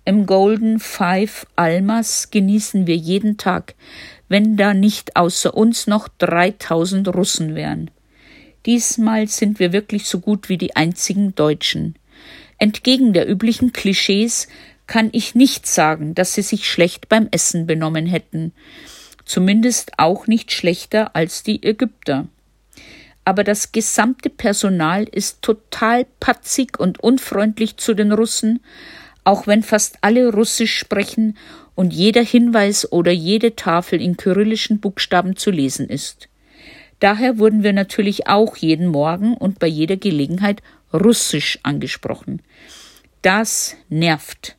Im 0.03 0.25
Golden 0.25 0.79
Five 0.79 1.45
Almas 1.57 2.31
genießen 2.31 2.87
wir 2.87 2.95
jeden 2.95 3.37
Tag, 3.37 3.75
wenn 4.29 4.57
da 4.57 4.73
nicht 4.73 5.15
außer 5.15 5.53
uns 5.53 5.87
noch 5.87 6.07
3000 6.17 7.07
Russen 7.09 7.55
wären. 7.55 7.91
Diesmal 8.65 9.27
sind 9.27 9.59
wir 9.59 9.71
wirklich 9.71 10.07
so 10.07 10.19
gut 10.19 10.49
wie 10.49 10.57
die 10.57 10.75
einzigen 10.75 11.35
Deutschen. 11.35 11.95
Entgegen 12.57 13.13
der 13.13 13.29
üblichen 13.29 13.71
Klischees 13.71 14.47
kann 14.87 15.09
ich 15.11 15.35
nicht 15.35 15.67
sagen, 15.67 16.15
dass 16.15 16.33
sie 16.33 16.41
sich 16.41 16.69
schlecht 16.69 17.09
beim 17.09 17.27
Essen 17.31 17.67
benommen 17.67 18.05
hätten, 18.05 18.53
zumindest 19.25 19.91
auch 19.97 20.27
nicht 20.27 20.51
schlechter 20.51 21.15
als 21.15 21.43
die 21.43 21.63
Ägypter. 21.63 22.27
Aber 23.25 23.43
das 23.43 23.73
gesamte 23.73 24.29
Personal 24.29 25.03
ist 25.03 25.41
total 25.41 26.05
patzig 26.19 26.79
und 26.79 27.01
unfreundlich 27.01 27.75
zu 27.77 27.93
den 27.93 28.13
Russen, 28.13 28.61
auch 29.25 29.45
wenn 29.47 29.63
fast 29.63 29.97
alle 30.01 30.31
Russisch 30.31 30.77
sprechen 30.77 31.37
und 31.77 31.93
jeder 31.93 32.23
Hinweis 32.23 32.91
oder 32.91 33.11
jede 33.11 33.55
Tafel 33.55 34.01
in 34.01 34.17
kyrillischen 34.17 34.79
Buchstaben 34.79 35.35
zu 35.35 35.51
lesen 35.51 35.87
ist. 35.87 36.27
Daher 36.99 37.37
wurden 37.37 37.61
wir 37.61 37.71
natürlich 37.71 38.27
auch 38.27 38.57
jeden 38.57 38.87
Morgen 38.87 39.35
und 39.35 39.59
bei 39.59 39.67
jeder 39.67 39.95
Gelegenheit 39.95 40.63
Russisch 40.91 41.59
angesprochen. 41.61 42.41
Das 43.21 43.75
nervt. 43.89 44.57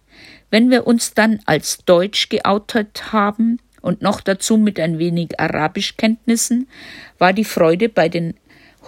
Wenn 0.50 0.70
wir 0.70 0.86
uns 0.86 1.12
dann 1.12 1.40
als 1.44 1.78
Deutsch 1.84 2.28
geoutet 2.28 3.12
haben 3.12 3.58
und 3.82 4.00
noch 4.00 4.20
dazu 4.20 4.56
mit 4.56 4.78
ein 4.78 5.00
wenig 5.00 5.40
Arabischkenntnissen, 5.40 6.68
war 7.18 7.32
die 7.32 7.44
Freude 7.44 7.88
bei 7.88 8.08
den 8.08 8.34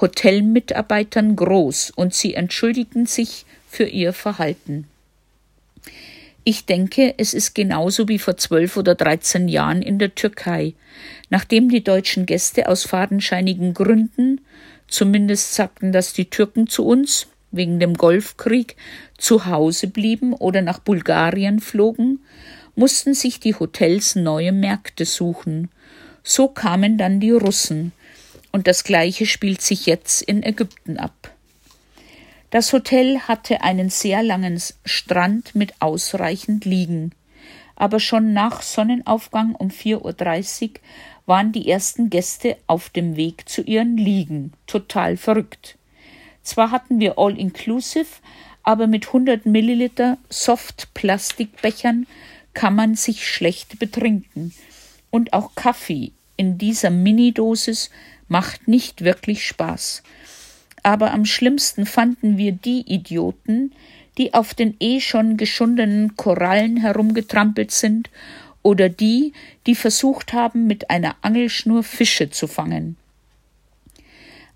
Hotelmitarbeitern 0.01 1.35
groß 1.35 1.91
und 1.97 2.15
sie 2.15 2.35
entschuldigten 2.35 3.07
sich 3.07 3.45
für 3.67 3.87
ihr 3.87 4.13
Verhalten. 4.13 4.87
Ich 6.43 6.65
denke, 6.65 7.15
es 7.19 7.35
ist 7.35 7.55
genauso 7.55 8.09
wie 8.09 8.19
vor 8.19 8.37
zwölf 8.37 8.77
oder 8.77 8.95
dreizehn 8.95 9.49
Jahren 9.49 9.83
in 9.83 9.99
der 9.99 10.15
Türkei. 10.15 10.75
Nachdem 11.29 11.69
die 11.69 11.85
deutschen 11.85 12.25
Gäste 12.25 12.69
aus 12.69 12.85
fadenscheinigen 12.85 13.75
Gründen, 13.75 14.41
zumindest 14.89 15.55
sagten 15.55 15.93
das 15.93 16.15
die 16.15 16.31
Türken 16.31 16.67
zu 16.67 16.87
uns, 16.87 17.27
wegen 17.51 17.79
dem 17.79 17.95
Golfkrieg, 17.95 18.77
zu 19.19 19.47
Hause 19.47 19.89
blieben 19.89 20.33
oder 20.33 20.63
nach 20.63 20.79
Bulgarien 20.79 21.61
flogen, 21.61 22.21
mussten 22.75 23.13
sich 23.13 23.41
die 23.41 23.55
Hotels 23.55 24.15
neue 24.15 24.53
Märkte 24.53 25.05
suchen. 25.05 25.69
So 26.23 26.49
kamen 26.49 26.97
dann 26.97 27.21
die 27.21 27.33
Russen, 27.33 27.93
und 28.53 28.67
das 28.67 28.85
gleiche 28.85 29.27
spielt 29.27 29.61
sich 29.61 29.87
jetzt 29.87 30.23
in 30.23 30.43
Ägypten 30.43 30.97
ab. 30.97 31.35
Das 32.51 32.73
Hotel 32.73 33.21
hatte 33.21 33.63
einen 33.63 33.91
sehr 33.91 34.25
langen 34.25 34.61
Strand 34.85 35.55
mit 35.55 35.75
ausreichend 35.79 36.65
Liegen. 36.65 37.13
Aber 37.77 38.01
schon 38.01 38.33
nach 38.33 38.63
Sonnenaufgang 38.63 39.55
um 39.55 39.69
4.30 39.69 40.63
Uhr 40.63 40.71
waren 41.27 41.53
die 41.53 41.71
ersten 41.71 42.11
Gäste 42.11 42.57
auf 42.67 42.91
dem 42.91 43.15
Weg 43.15 43.49
zu 43.49 43.63
ihren 43.63 43.97
Liegen. 43.97 44.53
Total 44.67 45.17
verrückt. 45.17 45.79
Zwar 46.43 46.73
hatten 46.73 46.99
wir 46.99 47.19
All-Inclusive, 47.19 48.19
aber 48.65 48.89
mit 48.89 49.07
100 49.07 49.47
Milliliter 49.47 50.19
Soft-Plastikbechern 50.29 52.09
kann 52.53 52.75
man 52.75 52.97
sich 52.97 53.29
schlecht 53.29 53.79
betrinken. 53.79 54.53
Und 55.11 55.33
auch 55.35 55.55
Kaffee 55.55 56.11
in 56.37 56.59
dieser 56.59 56.91
Mini-Dosis 56.91 57.91
macht 58.27 58.67
nicht 58.67 59.05
wirklich 59.05 59.47
Spaß 59.47 60.03
aber 60.83 61.13
am 61.13 61.25
schlimmsten 61.25 61.87
fanden 61.87 62.37
wir 62.37 62.53
die 62.53 62.81
Idioten, 62.81 63.73
die 64.19 64.35
auf 64.35 64.55
den 64.55 64.77
eh 64.81 65.01
schon 65.01 65.37
geschundenen 65.37 66.17
Korallen 66.17 66.77
herumgetrampelt 66.77 67.71
sind, 67.71 68.11
oder 68.63 68.89
die, 68.89 69.33
die 69.67 69.75
versucht 69.75 70.33
haben, 70.33 70.67
mit 70.67 70.91
einer 70.91 71.17
Angelschnur 71.23 71.83
Fische 71.83 72.31
zu 72.31 72.47
fangen. 72.47 72.97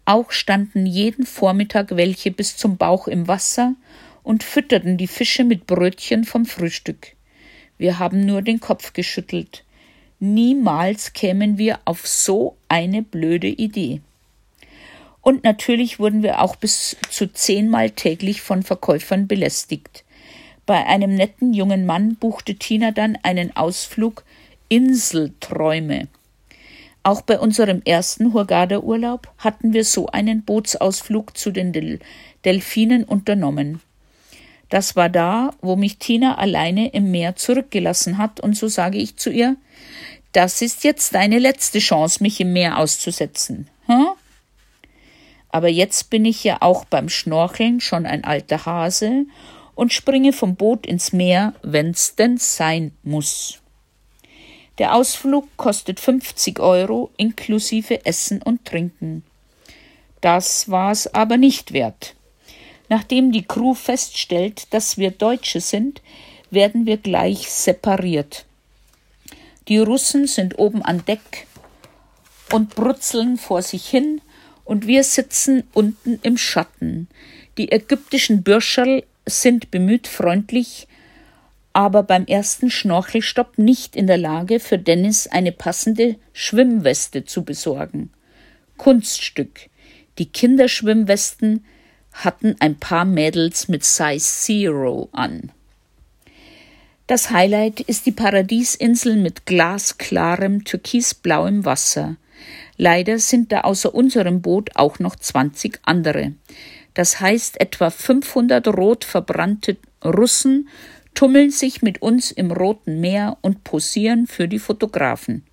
Auch 0.04 0.30
standen 0.30 0.84
jeden 0.84 1.24
Vormittag 1.24 1.96
welche 1.96 2.30
bis 2.30 2.56
zum 2.56 2.76
Bauch 2.76 3.08
im 3.08 3.26
Wasser 3.26 3.74
und 4.22 4.42
fütterten 4.42 4.98
die 4.98 5.06
Fische 5.06 5.44
mit 5.44 5.66
Brötchen 5.66 6.24
vom 6.24 6.44
Frühstück. 6.44 7.14
Wir 7.78 7.98
haben 7.98 8.26
nur 8.26 8.42
den 8.42 8.60
Kopf 8.60 8.92
geschüttelt. 8.92 9.64
Niemals 10.20 11.12
kämen 11.12 11.58
wir 11.58 11.80
auf 11.84 12.06
so 12.06 12.56
eine 12.68 13.02
blöde 13.02 13.48
Idee. 13.48 14.00
Und 15.24 15.42
natürlich 15.42 15.98
wurden 15.98 16.22
wir 16.22 16.42
auch 16.42 16.54
bis 16.54 16.98
zu 17.08 17.32
zehnmal 17.32 17.90
täglich 17.90 18.42
von 18.42 18.62
Verkäufern 18.62 19.26
belästigt. 19.26 20.04
Bei 20.66 20.84
einem 20.86 21.14
netten 21.14 21.54
jungen 21.54 21.86
Mann 21.86 22.16
buchte 22.16 22.56
Tina 22.56 22.90
dann 22.90 23.16
einen 23.22 23.56
Ausflug 23.56 24.22
Inselträume. 24.68 26.08
Auch 27.02 27.22
bei 27.22 27.38
unserem 27.38 27.80
ersten 27.86 28.34
Hurghada-Urlaub 28.34 29.28
hatten 29.38 29.72
wir 29.72 29.86
so 29.86 30.08
einen 30.08 30.42
Bootsausflug 30.42 31.36
zu 31.36 31.50
den 31.50 31.72
Del 31.72 32.00
Delfinen 32.44 33.04
unternommen. 33.04 33.80
Das 34.68 34.94
war 34.94 35.08
da, 35.08 35.54
wo 35.62 35.76
mich 35.76 35.96
Tina 35.96 36.36
alleine 36.36 36.88
im 36.88 37.10
Meer 37.10 37.34
zurückgelassen 37.36 38.18
hat, 38.18 38.40
und 38.40 38.58
so 38.58 38.68
sage 38.68 38.98
ich 38.98 39.16
zu 39.16 39.30
ihr, 39.30 39.56
das 40.32 40.60
ist 40.60 40.84
jetzt 40.84 41.14
deine 41.14 41.38
letzte 41.38 41.78
Chance, 41.78 42.22
mich 42.22 42.40
im 42.40 42.52
Meer 42.52 42.76
auszusetzen. 42.76 43.68
Hm? 43.86 44.08
Aber 45.54 45.68
jetzt 45.68 46.10
bin 46.10 46.24
ich 46.24 46.42
ja 46.42 46.56
auch 46.62 46.84
beim 46.84 47.08
Schnorcheln 47.08 47.80
schon 47.80 48.06
ein 48.06 48.24
alter 48.24 48.66
Hase 48.66 49.26
und 49.76 49.92
springe 49.92 50.32
vom 50.32 50.56
Boot 50.56 50.84
ins 50.84 51.12
Meer, 51.12 51.54
wenn's 51.62 52.16
denn 52.16 52.38
sein 52.38 52.90
muss. 53.04 53.60
Der 54.78 54.96
Ausflug 54.96 55.46
kostet 55.56 56.00
50 56.00 56.58
Euro 56.58 57.12
inklusive 57.18 58.04
Essen 58.04 58.42
und 58.42 58.64
Trinken. 58.64 59.22
Das 60.20 60.68
war's 60.70 61.06
aber 61.14 61.36
nicht 61.36 61.72
wert. 61.72 62.16
Nachdem 62.88 63.30
die 63.30 63.44
Crew 63.44 63.74
feststellt, 63.74 64.74
dass 64.74 64.98
wir 64.98 65.12
Deutsche 65.12 65.60
sind, 65.60 66.02
werden 66.50 66.84
wir 66.84 66.96
gleich 66.96 67.48
separiert. 67.48 68.44
Die 69.68 69.78
Russen 69.78 70.26
sind 70.26 70.58
oben 70.58 70.82
an 70.82 71.04
Deck 71.04 71.46
und 72.50 72.74
brutzeln 72.74 73.36
vor 73.36 73.62
sich 73.62 73.86
hin, 73.86 74.20
und 74.64 74.86
wir 74.86 75.04
sitzen 75.04 75.64
unten 75.72 76.18
im 76.22 76.36
Schatten. 76.36 77.08
Die 77.58 77.70
ägyptischen 77.70 78.42
Bürscherl 78.42 79.04
sind 79.26 79.70
bemüht 79.70 80.06
freundlich, 80.06 80.88
aber 81.72 82.02
beim 82.02 82.24
ersten 82.26 82.70
Schnorchelstopp 82.70 83.58
nicht 83.58 83.96
in 83.96 84.06
der 84.06 84.18
Lage, 84.18 84.60
für 84.60 84.78
Dennis 84.78 85.26
eine 85.26 85.52
passende 85.52 86.16
Schwimmweste 86.32 87.24
zu 87.24 87.44
besorgen. 87.44 88.10
Kunststück. 88.76 89.68
Die 90.18 90.26
Kinderschwimmwesten 90.26 91.64
hatten 92.12 92.54
ein 92.60 92.76
paar 92.76 93.04
Mädels 93.04 93.68
mit 93.68 93.84
Size 93.84 94.20
Zero 94.20 95.08
an. 95.12 95.50
Das 97.06 97.30
Highlight 97.30 97.80
ist 97.80 98.06
die 98.06 98.12
Paradiesinsel 98.12 99.16
mit 99.16 99.44
glasklarem 99.44 100.64
türkisblauem 100.64 101.64
Wasser. 101.64 102.16
Leider 102.76 103.18
sind 103.18 103.52
da 103.52 103.62
außer 103.62 103.94
unserem 103.94 104.42
Boot 104.42 104.70
auch 104.74 104.98
noch 104.98 105.16
20 105.16 105.80
andere. 105.82 106.32
Das 106.94 107.20
heißt, 107.20 107.60
etwa 107.60 107.90
500 107.90 108.68
rot 108.68 109.04
verbrannte 109.04 109.76
Russen 110.04 110.68
tummeln 111.14 111.50
sich 111.50 111.82
mit 111.82 112.02
uns 112.02 112.30
im 112.30 112.50
Roten 112.50 113.00
Meer 113.00 113.38
und 113.40 113.64
posieren 113.64 114.26
für 114.26 114.48
die 114.48 114.58
Fotografen. 114.58 115.44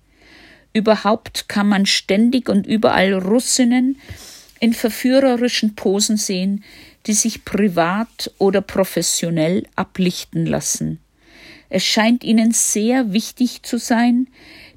Überhaupt 0.72 1.48
kann 1.48 1.68
man 1.68 1.86
ständig 1.86 2.48
und 2.48 2.66
überall 2.66 3.12
Russinnen 3.12 3.98
in 4.58 4.72
verführerischen 4.72 5.74
Posen 5.74 6.16
sehen, 6.16 6.64
die 7.06 7.12
sich 7.12 7.44
privat 7.44 8.32
oder 8.38 8.60
professionell 8.60 9.64
ablichten 9.76 10.46
lassen. 10.46 11.00
Es 11.68 11.84
scheint 11.84 12.22
ihnen 12.22 12.52
sehr 12.52 13.12
wichtig 13.12 13.62
zu 13.62 13.78
sein, 13.78 14.28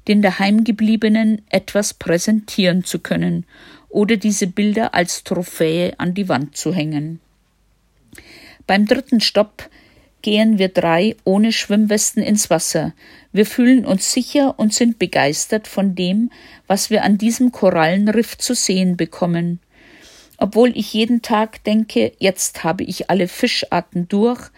den 0.08 0.22
Daheimgebliebenen 0.22 1.42
etwas 1.50 1.94
präsentieren 1.94 2.84
zu 2.84 2.98
können 2.98 3.44
oder 3.88 4.16
diese 4.16 4.46
Bilder 4.46 4.94
als 4.94 5.24
Trophäe 5.24 5.94
an 5.98 6.14
die 6.14 6.28
Wand 6.28 6.56
zu 6.56 6.72
hängen. 6.72 7.20
Beim 8.66 8.86
dritten 8.86 9.20
Stopp 9.20 9.70
gehen 10.22 10.58
wir 10.58 10.68
drei 10.68 11.14
ohne 11.22 11.52
Schwimmwesten 11.52 12.22
ins 12.22 12.50
Wasser. 12.50 12.94
Wir 13.32 13.46
fühlen 13.46 13.86
uns 13.86 14.12
sicher 14.12 14.58
und 14.58 14.74
sind 14.74 14.98
begeistert 14.98 15.68
von 15.68 15.94
dem, 15.94 16.32
was 16.66 16.90
wir 16.90 17.04
an 17.04 17.16
diesem 17.16 17.52
Korallenriff 17.52 18.36
zu 18.36 18.54
sehen 18.54 18.96
bekommen. 18.96 19.60
Obwohl 20.38 20.76
ich 20.76 20.92
jeden 20.92 21.22
Tag 21.22 21.62
denke, 21.62 22.12
jetzt 22.18 22.64
habe 22.64 22.82
ich 22.82 23.08
alle 23.08 23.28
Fischarten 23.28 24.08
durch, 24.08 24.50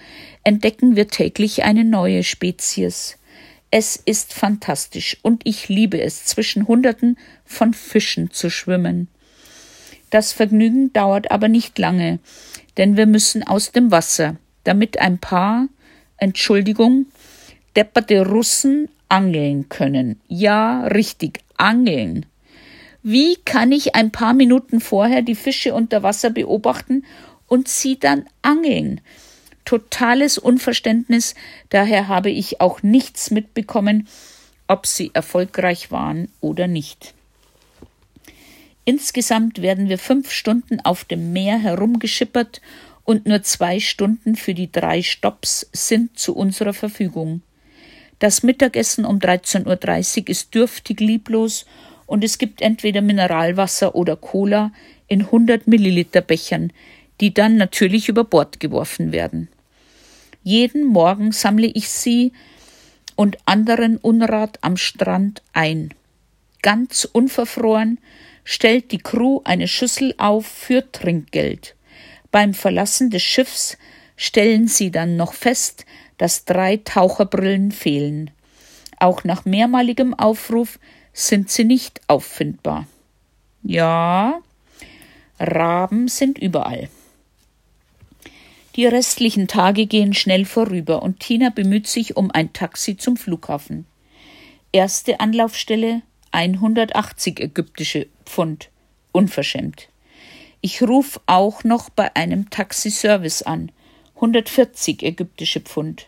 entdecken 0.42 0.96
wir 0.96 1.08
täglich 1.08 1.64
eine 1.64 1.84
neue 1.84 2.24
Spezies. 2.24 3.17
Es 3.70 3.96
ist 3.96 4.32
fantastisch 4.32 5.18
und 5.22 5.42
ich 5.44 5.68
liebe 5.68 6.00
es, 6.00 6.24
zwischen 6.24 6.66
Hunderten 6.66 7.18
von 7.44 7.74
Fischen 7.74 8.30
zu 8.30 8.48
schwimmen. 8.48 9.08
Das 10.10 10.32
Vergnügen 10.32 10.92
dauert 10.94 11.30
aber 11.30 11.48
nicht 11.48 11.78
lange, 11.78 12.18
denn 12.78 12.96
wir 12.96 13.06
müssen 13.06 13.42
aus 13.42 13.72
dem 13.72 13.90
Wasser, 13.90 14.36
damit 14.64 14.98
ein 14.98 15.18
paar, 15.18 15.68
Entschuldigung, 16.16 17.06
depperte 17.76 18.26
Russen 18.26 18.88
angeln 19.10 19.68
können. 19.68 20.18
Ja, 20.28 20.86
richtig, 20.86 21.40
angeln. 21.58 22.24
Wie 23.02 23.36
kann 23.36 23.70
ich 23.70 23.94
ein 23.94 24.10
paar 24.10 24.32
Minuten 24.32 24.80
vorher 24.80 25.20
die 25.20 25.34
Fische 25.34 25.74
unter 25.74 26.02
Wasser 26.02 26.30
beobachten 26.30 27.04
und 27.46 27.68
sie 27.68 27.98
dann 27.98 28.24
angeln? 28.40 29.02
Totales 29.68 30.38
Unverständnis, 30.38 31.34
daher 31.68 32.08
habe 32.08 32.30
ich 32.30 32.58
auch 32.62 32.82
nichts 32.82 33.30
mitbekommen, 33.30 34.08
ob 34.66 34.86
sie 34.86 35.10
erfolgreich 35.12 35.90
waren 35.90 36.30
oder 36.40 36.66
nicht. 36.66 37.12
Insgesamt 38.86 39.60
werden 39.60 39.90
wir 39.90 39.98
fünf 39.98 40.32
Stunden 40.32 40.80
auf 40.80 41.04
dem 41.04 41.34
Meer 41.34 41.58
herumgeschippert 41.58 42.62
und 43.04 43.26
nur 43.26 43.42
zwei 43.42 43.78
Stunden 43.78 44.36
für 44.36 44.54
die 44.54 44.72
drei 44.72 45.02
Stops 45.02 45.68
sind 45.74 46.18
zu 46.18 46.34
unserer 46.34 46.72
Verfügung. 46.72 47.42
Das 48.20 48.42
Mittagessen 48.42 49.04
um 49.04 49.18
13.30 49.18 50.20
Uhr 50.22 50.28
ist 50.30 50.54
dürftig 50.54 50.98
lieblos 51.00 51.66
und 52.06 52.24
es 52.24 52.38
gibt 52.38 52.62
entweder 52.62 53.02
Mineralwasser 53.02 53.94
oder 53.94 54.16
Cola 54.16 54.72
in 55.08 55.26
100 55.26 55.66
Milliliter 55.66 56.22
Bechern, 56.22 56.72
die 57.20 57.34
dann 57.34 57.58
natürlich 57.58 58.08
über 58.08 58.24
Bord 58.24 58.60
geworfen 58.60 59.12
werden. 59.12 59.48
Jeden 60.48 60.86
Morgen 60.86 61.32
sammle 61.32 61.66
ich 61.66 61.90
sie 61.90 62.32
und 63.16 63.36
anderen 63.44 63.98
Unrat 63.98 64.56
am 64.62 64.78
Strand 64.78 65.42
ein. 65.52 65.92
Ganz 66.62 67.04
unverfroren 67.04 67.98
stellt 68.44 68.90
die 68.90 68.96
Crew 68.96 69.42
eine 69.44 69.68
Schüssel 69.68 70.14
auf 70.16 70.46
für 70.46 70.90
Trinkgeld. 70.90 71.76
Beim 72.30 72.54
Verlassen 72.54 73.10
des 73.10 73.22
Schiffs 73.22 73.76
stellen 74.16 74.68
sie 74.68 74.90
dann 74.90 75.18
noch 75.18 75.34
fest, 75.34 75.84
dass 76.16 76.46
drei 76.46 76.78
Taucherbrillen 76.78 77.70
fehlen. 77.70 78.30
Auch 78.98 79.24
nach 79.24 79.44
mehrmaligem 79.44 80.14
Aufruf 80.14 80.78
sind 81.12 81.50
sie 81.50 81.64
nicht 81.64 82.00
auffindbar. 82.08 82.86
Ja, 83.62 84.40
Raben 85.38 86.08
sind 86.08 86.38
überall. 86.38 86.88
Die 88.78 88.86
restlichen 88.86 89.48
Tage 89.48 89.86
gehen 89.86 90.14
schnell 90.14 90.44
vorüber 90.44 91.02
und 91.02 91.18
Tina 91.18 91.50
bemüht 91.50 91.88
sich 91.88 92.16
um 92.16 92.30
ein 92.30 92.52
Taxi 92.52 92.96
zum 92.96 93.16
Flughafen. 93.16 93.86
Erste 94.70 95.18
Anlaufstelle 95.18 96.02
180 96.30 97.40
ägyptische 97.40 98.06
Pfund. 98.24 98.70
Unverschämt. 99.10 99.88
Ich 100.60 100.80
rufe 100.80 101.20
auch 101.26 101.64
noch 101.64 101.90
bei 101.90 102.14
einem 102.14 102.50
Taxiservice 102.50 103.42
an. 103.42 103.72
140 104.14 105.02
ägyptische 105.02 105.58
Pfund. 105.58 106.06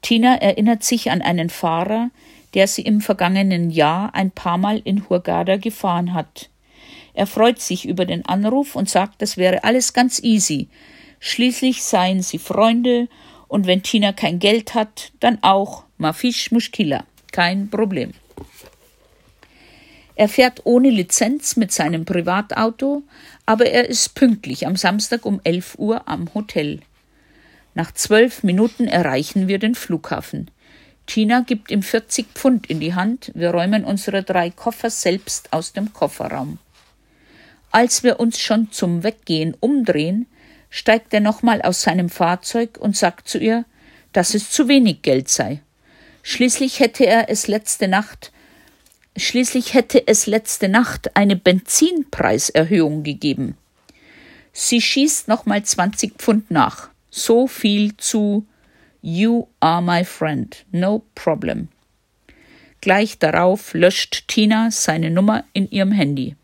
Tina 0.00 0.36
erinnert 0.36 0.82
sich 0.82 1.10
an 1.10 1.20
einen 1.20 1.50
Fahrer, 1.50 2.08
der 2.54 2.66
sie 2.66 2.80
im 2.80 3.02
vergangenen 3.02 3.68
Jahr 3.68 4.14
ein 4.14 4.30
paar 4.30 4.56
Mal 4.56 4.80
in 4.82 5.06
Hurghada 5.10 5.58
gefahren 5.58 6.14
hat. 6.14 6.48
Er 7.12 7.26
freut 7.26 7.60
sich 7.60 7.86
über 7.86 8.06
den 8.06 8.24
Anruf 8.24 8.74
und 8.74 8.88
sagt, 8.88 9.20
das 9.20 9.36
wäre 9.36 9.64
alles 9.64 9.92
ganz 9.92 10.18
easy. 10.22 10.68
Schließlich 11.20 11.82
seien 11.82 12.22
sie 12.22 12.38
Freunde 12.38 13.08
und 13.48 13.66
wenn 13.66 13.82
Tina 13.82 14.12
kein 14.12 14.38
Geld 14.38 14.74
hat, 14.74 15.12
dann 15.20 15.38
auch 15.42 15.84
Mafish 15.96 16.50
Mushkila. 16.52 17.04
Kein 17.32 17.70
Problem. 17.70 18.12
Er 20.14 20.28
fährt 20.28 20.62
ohne 20.64 20.90
Lizenz 20.90 21.56
mit 21.56 21.70
seinem 21.70 22.04
Privatauto, 22.04 23.04
aber 23.46 23.66
er 23.66 23.88
ist 23.88 24.14
pünktlich 24.14 24.66
am 24.66 24.76
Samstag 24.76 25.24
um 25.24 25.40
11 25.44 25.78
Uhr 25.78 26.08
am 26.08 26.32
Hotel. 26.34 26.80
Nach 27.74 27.92
zwölf 27.92 28.42
Minuten 28.42 28.88
erreichen 28.88 29.46
wir 29.46 29.60
den 29.60 29.76
Flughafen. 29.76 30.50
Tina 31.06 31.40
gibt 31.40 31.70
ihm 31.70 31.82
40 31.82 32.26
Pfund 32.34 32.66
in 32.66 32.80
die 32.80 32.94
Hand. 32.94 33.30
Wir 33.34 33.52
räumen 33.52 33.84
unsere 33.84 34.24
drei 34.24 34.50
Koffer 34.50 34.90
selbst 34.90 35.52
aus 35.52 35.72
dem 35.72 35.92
Kofferraum. 35.92 36.58
Als 37.70 38.02
wir 38.02 38.18
uns 38.18 38.40
schon 38.40 38.72
zum 38.72 39.04
Weggehen 39.04 39.56
umdrehen, 39.60 40.26
steigt 40.70 41.14
er 41.14 41.20
nochmal 41.20 41.62
aus 41.62 41.82
seinem 41.82 42.08
Fahrzeug 42.08 42.78
und 42.78 42.96
sagt 42.96 43.28
zu 43.28 43.38
ihr, 43.38 43.64
dass 44.12 44.34
es 44.34 44.50
zu 44.50 44.68
wenig 44.68 45.02
Geld 45.02 45.28
sei. 45.28 45.60
Schließlich 46.22 46.80
hätte 46.80 47.06
er 47.06 47.30
es 47.30 47.48
letzte 47.48 47.88
Nacht 47.88 48.32
Schließlich 49.18 49.74
hätte 49.74 50.06
es 50.06 50.26
letzte 50.26 50.68
Nacht 50.68 51.16
eine 51.16 51.34
Benzinpreiserhöhung 51.34 53.02
gegeben. 53.02 53.56
Sie 54.52 54.80
schießt 54.80 55.26
nochmal 55.26 55.64
20 55.64 56.14
Pfund 56.18 56.52
nach. 56.52 56.90
So 57.10 57.48
viel 57.48 57.96
zu 57.96 58.46
You 59.02 59.48
are 59.58 59.82
my 59.82 60.04
friend, 60.04 60.64
no 60.70 61.02
problem. 61.16 61.66
Gleich 62.80 63.18
darauf 63.18 63.74
löscht 63.74 64.28
Tina 64.28 64.70
seine 64.70 65.10
Nummer 65.10 65.42
in 65.52 65.68
ihrem 65.68 65.90
Handy. 65.90 66.36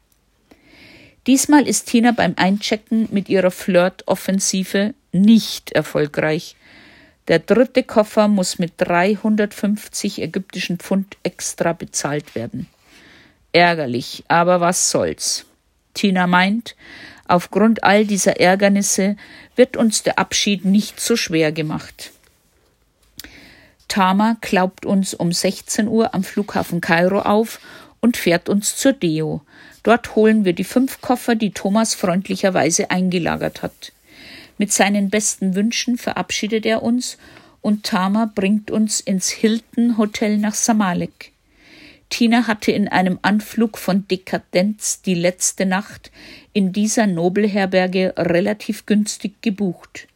Diesmal 1.26 1.66
ist 1.66 1.86
Tina 1.86 2.12
beim 2.12 2.34
Einchecken 2.36 3.08
mit 3.10 3.28
ihrer 3.28 3.50
Flirt-Offensive 3.50 4.94
nicht 5.12 5.72
erfolgreich. 5.72 6.56
Der 7.28 7.38
dritte 7.38 7.82
Koffer 7.82 8.28
muss 8.28 8.58
mit 8.58 8.74
350 8.76 10.20
ägyptischen 10.20 10.78
Pfund 10.78 11.16
extra 11.22 11.72
bezahlt 11.72 12.34
werden. 12.34 12.68
Ärgerlich, 13.52 14.24
aber 14.28 14.60
was 14.60 14.90
soll's. 14.90 15.46
Tina 15.94 16.26
meint, 16.26 16.76
aufgrund 17.26 17.84
all 17.84 18.04
dieser 18.04 18.38
Ärgernisse 18.40 19.16
wird 19.56 19.76
uns 19.76 20.02
der 20.02 20.18
Abschied 20.18 20.66
nicht 20.66 21.00
so 21.00 21.16
schwer 21.16 21.52
gemacht. 21.52 22.10
Tama 23.88 24.36
klaubt 24.40 24.84
uns 24.84 25.14
um 25.14 25.32
16 25.32 25.88
Uhr 25.88 26.14
am 26.14 26.24
Flughafen 26.24 26.80
Kairo 26.80 27.20
auf 27.20 27.60
und 28.04 28.16
fährt 28.16 28.48
uns 28.48 28.76
zur 28.76 28.92
Deo, 28.92 29.42
Dort 29.84 30.16
holen 30.16 30.46
wir 30.46 30.54
die 30.54 30.64
fünf 30.64 31.00
Koffer, 31.02 31.36
die 31.36 31.52
Thomas 31.52 31.94
freundlicherweise 31.94 32.90
eingelagert 32.90 33.62
hat. 33.62 33.92
Mit 34.56 34.72
seinen 34.72 35.10
besten 35.10 35.54
Wünschen 35.54 35.98
verabschiedet 35.98 36.64
er 36.64 36.82
uns 36.82 37.18
und 37.60 37.84
Tama 37.84 38.30
bringt 38.34 38.70
uns 38.70 39.00
ins 39.00 39.28
Hilton 39.28 39.98
Hotel 39.98 40.38
nach 40.38 40.54
Samalek. 40.54 41.32
Tina 42.08 42.46
hatte 42.46 42.72
in 42.72 42.88
einem 42.88 43.18
Anflug 43.22 43.76
von 43.76 44.08
Dekadenz 44.08 45.02
die 45.02 45.14
letzte 45.14 45.66
Nacht 45.66 46.10
in 46.54 46.72
dieser 46.72 47.06
Nobelherberge 47.06 48.14
relativ 48.16 48.86
günstig 48.86 49.42
gebucht. 49.42 50.08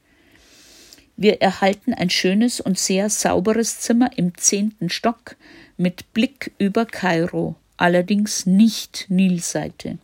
Wir 1.17 1.43
erhalten 1.43 1.93
ein 1.93 2.11
schönes 2.11 2.61
und 2.61 2.79
sehr 2.79 3.11
sauberes 3.11 3.81
Zimmer 3.81 4.11
im 4.17 4.37
zehnten 4.39 4.89
Stock 4.89 5.37
mit 5.77 6.15
Blick 6.15 6.53
über 6.59 6.87
Kairo 6.87 7.57
allerdings 7.79 8.47
nicht 8.47 9.07
Nilseite. 9.09 9.99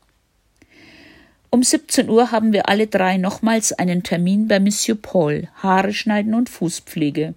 Um 1.51 1.63
17 1.63 2.09
Uhr 2.09 2.33
haben 2.33 2.53
wir 2.53 2.69
alle 2.69 2.89
drei 2.89 3.17
nochmals 3.17 3.73
einen 3.73 4.03
Termin 4.03 4.49
bei 4.49 4.59
Monsieur 4.59 4.97
Paul, 5.01 5.49
Haare 5.57 5.93
schneiden 5.93 6.35
und 6.35 6.49
Fußpflege. 6.49 7.35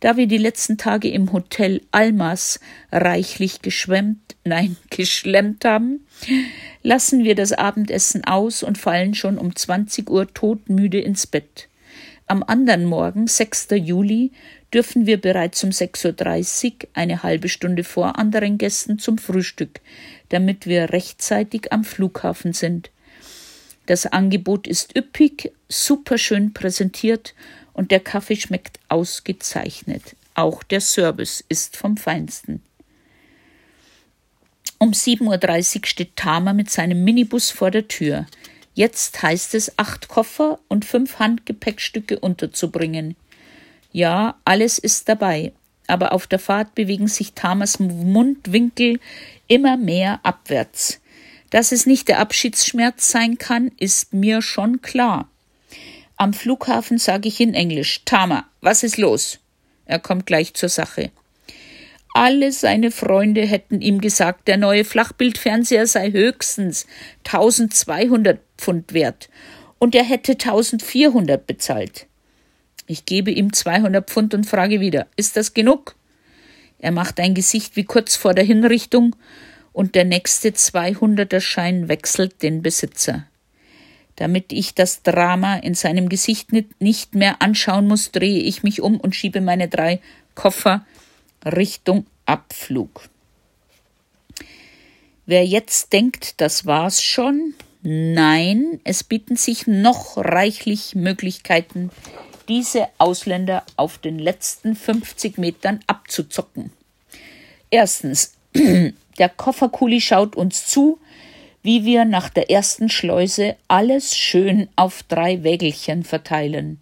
Da 0.00 0.16
wir 0.16 0.26
die 0.26 0.38
letzten 0.38 0.78
Tage 0.78 1.10
im 1.10 1.32
Hotel 1.32 1.82
Almas 1.90 2.60
reichlich 2.92 3.60
geschwemmt, 3.60 4.36
nein, 4.44 4.76
geschlemmt 4.88 5.64
haben, 5.64 6.06
lassen 6.82 7.24
wir 7.24 7.34
das 7.34 7.52
Abendessen 7.52 8.24
aus 8.24 8.62
und 8.62 8.78
fallen 8.78 9.14
schon 9.14 9.36
um 9.36 9.54
20 9.54 10.08
Uhr 10.08 10.32
todmüde 10.32 11.00
ins 11.00 11.26
Bett. 11.26 11.68
Am 12.28 12.42
anderen 12.42 12.86
Morgen, 12.86 13.28
6. 13.28 13.68
Juli, 13.76 14.32
dürfen 14.74 15.06
wir 15.06 15.20
bereits 15.20 15.62
um 15.62 15.70
6.30 15.70 16.64
Uhr, 16.64 16.88
eine 16.92 17.22
halbe 17.22 17.48
Stunde 17.48 17.84
vor 17.84 18.18
anderen 18.18 18.58
Gästen, 18.58 18.98
zum 18.98 19.16
Frühstück, 19.16 19.80
damit 20.30 20.66
wir 20.66 20.90
rechtzeitig 20.90 21.72
am 21.72 21.84
Flughafen 21.84 22.52
sind. 22.52 22.90
Das 23.86 24.06
Angebot 24.06 24.66
ist 24.66 24.96
üppig, 24.96 25.52
superschön 25.68 26.52
präsentiert 26.52 27.32
und 27.72 27.92
der 27.92 28.00
Kaffee 28.00 28.34
schmeckt 28.34 28.80
ausgezeichnet. 28.88 30.16
Auch 30.34 30.64
der 30.64 30.80
Service 30.80 31.44
ist 31.48 31.76
vom 31.76 31.96
Feinsten. 31.96 32.60
Um 34.78 34.90
7.30 34.90 35.76
Uhr 35.78 35.86
steht 35.86 36.16
Tama 36.16 36.52
mit 36.52 36.70
seinem 36.70 37.04
Minibus 37.04 37.52
vor 37.52 37.70
der 37.70 37.86
Tür. 37.86 38.26
Jetzt 38.76 39.22
heißt 39.22 39.54
es, 39.54 39.78
acht 39.78 40.06
Koffer 40.08 40.58
und 40.68 40.84
fünf 40.84 41.18
Handgepäckstücke 41.18 42.18
unterzubringen. 42.18 43.16
Ja, 43.90 44.36
alles 44.44 44.78
ist 44.78 45.08
dabei, 45.08 45.54
aber 45.86 46.12
auf 46.12 46.26
der 46.26 46.38
Fahrt 46.38 46.74
bewegen 46.74 47.08
sich 47.08 47.32
Tamas 47.32 47.78
Mundwinkel 47.78 49.00
immer 49.48 49.78
mehr 49.78 50.20
abwärts. 50.24 51.00
Dass 51.48 51.72
es 51.72 51.86
nicht 51.86 52.08
der 52.08 52.18
Abschiedsschmerz 52.18 53.08
sein 53.08 53.38
kann, 53.38 53.72
ist 53.78 54.12
mir 54.12 54.42
schon 54.42 54.82
klar. 54.82 55.30
Am 56.18 56.34
Flughafen 56.34 56.98
sage 56.98 57.28
ich 57.28 57.40
in 57.40 57.54
Englisch, 57.54 58.02
Tama, 58.04 58.44
was 58.60 58.82
ist 58.82 58.98
los? 58.98 59.38
Er 59.86 60.00
kommt 60.00 60.26
gleich 60.26 60.52
zur 60.52 60.68
Sache. 60.68 61.10
Alle 62.18 62.50
seine 62.50 62.92
Freunde 62.92 63.42
hätten 63.42 63.82
ihm 63.82 64.00
gesagt, 64.00 64.48
der 64.48 64.56
neue 64.56 64.84
Flachbildfernseher 64.84 65.86
sei 65.86 66.12
höchstens 66.12 66.86
1200 67.26 68.40
Pfund 68.56 68.94
wert 68.94 69.28
und 69.78 69.94
er 69.94 70.02
hätte 70.02 70.32
1400 70.32 71.46
bezahlt. 71.46 72.06
Ich 72.86 73.04
gebe 73.04 73.30
ihm 73.30 73.52
200 73.52 74.08
Pfund 74.08 74.32
und 74.32 74.46
frage 74.46 74.80
wieder, 74.80 75.08
ist 75.16 75.36
das 75.36 75.52
genug? 75.52 75.94
Er 76.78 76.90
macht 76.90 77.20
ein 77.20 77.34
Gesicht 77.34 77.76
wie 77.76 77.84
kurz 77.84 78.16
vor 78.16 78.32
der 78.32 78.44
Hinrichtung 78.44 79.14
und 79.74 79.94
der 79.94 80.06
nächste 80.06 80.48
200er 80.52 81.42
Schein 81.42 81.88
wechselt 81.88 82.42
den 82.42 82.62
Besitzer. 82.62 83.26
Damit 84.14 84.54
ich 84.54 84.74
das 84.74 85.02
Drama 85.02 85.56
in 85.56 85.74
seinem 85.74 86.08
Gesicht 86.08 86.48
nicht 86.78 87.14
mehr 87.14 87.42
anschauen 87.42 87.86
muss, 87.86 88.10
drehe 88.10 88.40
ich 88.40 88.62
mich 88.62 88.80
um 88.80 88.98
und 88.98 89.14
schiebe 89.14 89.42
meine 89.42 89.68
drei 89.68 90.00
Koffer 90.34 90.86
Richtung 91.46 92.06
Abflug. 92.26 93.08
Wer 95.24 95.46
jetzt 95.46 95.92
denkt, 95.92 96.40
das 96.40 96.66
war's 96.66 97.02
schon, 97.02 97.54
nein, 97.82 98.80
es 98.84 99.04
bieten 99.04 99.36
sich 99.36 99.66
noch 99.66 100.16
reichlich 100.16 100.94
Möglichkeiten 100.94 101.90
diese 102.48 102.88
Ausländer 102.98 103.64
auf 103.76 103.98
den 103.98 104.18
letzten 104.18 104.76
50 104.76 105.38
Metern 105.38 105.80
abzuzocken. 105.86 106.70
Erstens, 107.70 108.34
der 109.18 109.28
Kofferkuli 109.28 110.00
schaut 110.00 110.36
uns 110.36 110.66
zu, 110.66 110.98
wie 111.62 111.84
wir 111.84 112.04
nach 112.04 112.28
der 112.28 112.50
ersten 112.50 112.88
Schleuse 112.88 113.56
alles 113.66 114.16
schön 114.16 114.68
auf 114.76 115.02
drei 115.02 115.42
Wägelchen 115.42 116.04
verteilen. 116.04 116.78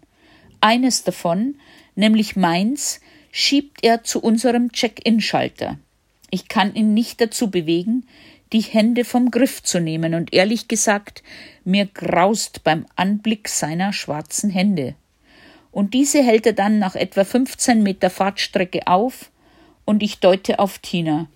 Eines 0.61 1.03
davon, 1.03 1.55
nämlich 1.95 2.35
meins, 2.35 2.99
schiebt 3.37 3.83
er 3.83 4.01
zu 4.05 4.21
unserem 4.21 4.71
Check-in-Schalter. 4.71 5.77
Ich 6.31 6.47
kann 6.47 6.73
ihn 6.73 6.93
nicht 6.93 7.19
dazu 7.19 7.51
bewegen, 7.51 8.07
die 8.53 8.61
Hände 8.61 9.03
vom 9.03 9.29
Griff 9.29 9.61
zu 9.61 9.81
nehmen, 9.81 10.13
und 10.13 10.33
ehrlich 10.33 10.69
gesagt, 10.69 11.21
mir 11.65 11.85
graust 11.85 12.63
beim 12.63 12.85
Anblick 12.95 13.49
seiner 13.49 13.91
schwarzen 13.91 14.49
Hände. 14.49 14.95
Und 15.73 15.93
diese 15.93 16.23
hält 16.23 16.45
er 16.45 16.53
dann 16.53 16.79
nach 16.79 16.95
etwa 16.95 17.25
15 17.25 17.83
Meter 17.83 18.09
Fahrtstrecke 18.09 18.87
auf, 18.87 19.29
und 19.83 20.01
ich 20.01 20.19
deute 20.19 20.59
auf 20.59 20.79
Tina. 20.79 21.27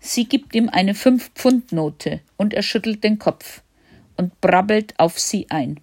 Sie 0.00 0.26
gibt 0.26 0.54
ihm 0.54 0.68
eine 0.68 0.94
Fünf-Pfund-Note 0.94 2.20
und 2.36 2.52
er 2.52 2.62
schüttelt 2.62 3.02
den 3.02 3.18
Kopf 3.18 3.62
und 4.18 4.38
brabbelt 4.42 4.92
auf 4.98 5.18
sie 5.18 5.46
ein. 5.48 5.80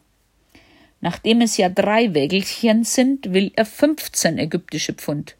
Nachdem 1.01 1.41
es 1.41 1.57
ja 1.57 1.69
drei 1.69 2.13
Wägelchen 2.13 2.83
sind, 2.83 3.33
will 3.33 3.51
er 3.55 3.65
fünfzehn 3.65 4.37
ägyptische 4.37 4.93
Pfund. 4.93 5.35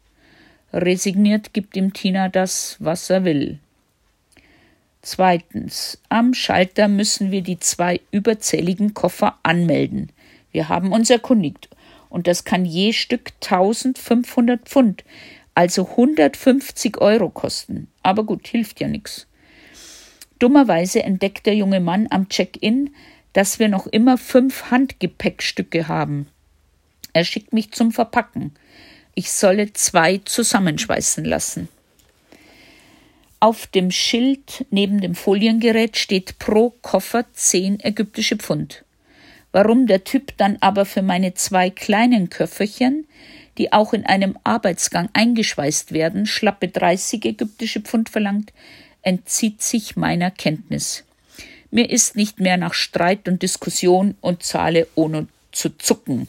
Resigniert 0.76 1.54
gibt 1.54 1.76
ihm 1.76 1.92
Tina 1.92 2.28
das, 2.28 2.76
was 2.80 3.08
er 3.08 3.24
will. 3.24 3.58
Zweitens. 5.00 5.98
Am 6.08 6.34
Schalter 6.34 6.88
müssen 6.88 7.30
wir 7.30 7.42
die 7.42 7.58
zwei 7.58 8.00
überzähligen 8.10 8.92
Koffer 8.92 9.38
anmelden. 9.42 10.10
Wir 10.52 10.68
haben 10.68 10.92
uns 10.92 11.10
erkundigt. 11.10 11.68
Und 12.10 12.26
das 12.26 12.44
kann 12.44 12.64
je 12.64 12.92
Stück 12.92 13.32
1500 13.42 14.68
Pfund 14.68 15.04
also 15.56 15.88
150 15.88 16.98
Euro 16.98 17.30
kosten. 17.30 17.88
Aber 18.02 18.24
gut, 18.24 18.46
hilft 18.46 18.78
ja 18.78 18.88
nichts. 18.88 19.26
Dummerweise 20.38 21.02
entdeckt 21.02 21.46
der 21.46 21.56
junge 21.56 21.80
Mann 21.80 22.06
am 22.10 22.28
Check-in, 22.28 22.94
dass 23.32 23.58
wir 23.58 23.68
noch 23.68 23.86
immer 23.86 24.18
fünf 24.18 24.70
Handgepäckstücke 24.70 25.88
haben. 25.88 26.28
Er 27.14 27.24
schickt 27.24 27.54
mich 27.54 27.72
zum 27.72 27.90
Verpacken. 27.90 28.52
Ich 29.16 29.32
solle 29.32 29.72
zwei 29.72 30.18
zusammenschweißen 30.24 31.24
lassen. 31.24 31.68
Auf 33.40 33.66
dem 33.66 33.90
Schild 33.90 34.64
neben 34.70 35.00
dem 35.00 35.16
Foliengerät 35.16 35.96
steht 35.96 36.38
pro 36.38 36.70
Koffer 36.82 37.24
zehn 37.32 37.80
ägyptische 37.80 38.36
Pfund. 38.36 38.84
Warum 39.50 39.88
der 39.88 40.04
Typ 40.04 40.36
dann 40.36 40.58
aber 40.60 40.84
für 40.84 41.02
meine 41.02 41.34
zwei 41.34 41.70
kleinen 41.70 42.30
Köfferchen 42.30 43.08
die 43.58 43.72
auch 43.72 43.92
in 43.92 44.04
einem 44.04 44.36
Arbeitsgang 44.44 45.08
eingeschweißt 45.12 45.92
werden, 45.92 46.26
schlappe 46.26 46.68
30 46.68 47.24
ägyptische 47.24 47.80
Pfund 47.80 48.08
verlangt, 48.08 48.52
entzieht 49.02 49.62
sich 49.62 49.96
meiner 49.96 50.30
Kenntnis. 50.30 51.04
Mir 51.70 51.90
ist 51.90 52.16
nicht 52.16 52.40
mehr 52.40 52.56
nach 52.56 52.74
Streit 52.74 53.28
und 53.28 53.42
Diskussion 53.42 54.14
und 54.20 54.42
zahle 54.42 54.86
ohne 54.94 55.28
zu 55.52 55.76
zucken. 55.78 56.28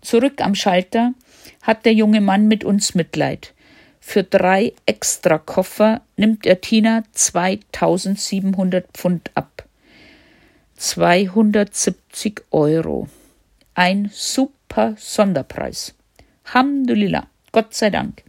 Zurück 0.00 0.40
am 0.40 0.54
Schalter 0.54 1.14
hat 1.62 1.84
der 1.84 1.94
junge 1.94 2.20
Mann 2.20 2.48
mit 2.48 2.64
uns 2.64 2.94
Mitleid. 2.94 3.54
Für 4.00 4.22
drei 4.22 4.72
extra 4.86 5.38
Koffer 5.38 6.02
nimmt 6.16 6.46
er 6.46 6.60
Tina 6.60 7.02
2700 7.12 8.86
Pfund 8.92 9.30
ab. 9.34 9.66
270 10.76 12.42
Euro. 12.50 13.08
Ein 13.74 14.10
super 14.12 14.94
Sonderpreis. 14.98 15.94
Alhamdulillah, 16.44 17.26
Gott 17.50 17.74
sei 17.74 17.90
Dank. 17.90 18.22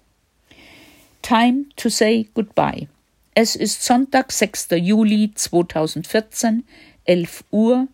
Time 1.22 1.66
to 1.76 1.90
say 1.90 2.28
goodbye. 2.34 2.88
Es 3.36 3.56
ist 3.56 3.84
Sonntag, 3.84 4.32
6. 4.32 4.70
Juli 4.78 5.32
2014, 5.36 6.64
11 7.06 7.44
Uhr 7.52 7.88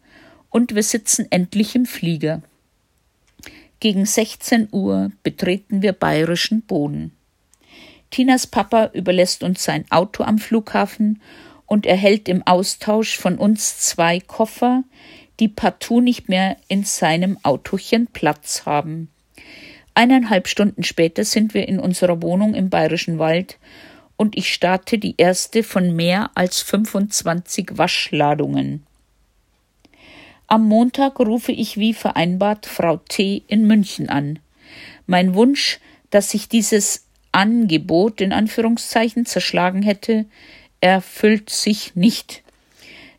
und 0.49 0.73
wir 0.73 0.83
sitzen 0.83 1.27
endlich 1.31 1.75
im 1.75 1.86
Flieger. 1.86 2.41
Gegen 3.84 4.06
16 4.06 4.69
Uhr 4.72 5.12
betreten 5.24 5.82
wir 5.82 5.91
bayerischen 5.91 6.62
Boden. 6.62 7.12
Tinas 8.12 8.48
Papa 8.48 8.91
überlässt 8.93 9.43
uns 9.43 9.62
sein 9.62 9.84
Auto 9.89 10.24
am 10.24 10.38
Flughafen 10.38 11.22
und 11.65 11.86
erhält 11.86 12.30
im 12.30 12.48
Austausch 12.48 13.17
von 13.17 13.38
uns 13.38 13.80
zwei 13.80 14.22
Koffer, 14.22 14.86
die 15.41 15.50
partout 15.50 16.00
nicht 16.00 16.30
mehr 16.30 16.56
in 16.69 16.86
seinem 16.86 17.38
Autochen 17.43 18.08
Platz 18.08 18.65
haben. 18.65 19.10
Eineinhalb 19.96 20.48
Stunden 20.48 20.86
später 20.86 21.26
sind 21.26 21.54
wir 21.54 21.67
in 21.67 21.78
unserer 21.78 22.22
Wohnung 22.22 22.54
im 22.54 22.69
Bayerischen 22.69 23.19
Wald 23.19 23.58
und 24.15 24.38
ich 24.38 24.54
starte 24.54 24.98
die 24.98 25.15
erste 25.17 25.62
von 25.62 25.93
mehr 25.93 26.32
als 26.36 26.62
25 26.62 27.72
Waschladungen. 27.74 28.86
Am 30.47 30.67
Montag 30.67 31.19
rufe 31.19 31.51
ich 31.51 31.77
wie 31.77 31.93
vereinbart 31.93 32.65
Frau 32.65 32.97
T. 32.97 33.43
in 33.47 33.65
München 33.65 34.10
an. 34.10 34.39
Mein 35.08 35.34
Wunsch, 35.34 35.79
dass 36.10 36.32
sich 36.32 36.47
dieses 36.47 37.06
Angebot 37.32 38.21
in 38.21 38.32
Anführungszeichen 38.32 39.25
zerschlagen 39.25 39.82
hätte, 39.82 40.25
erfüllt 40.82 41.49
sich 41.49 41.95
nicht. 41.95 42.43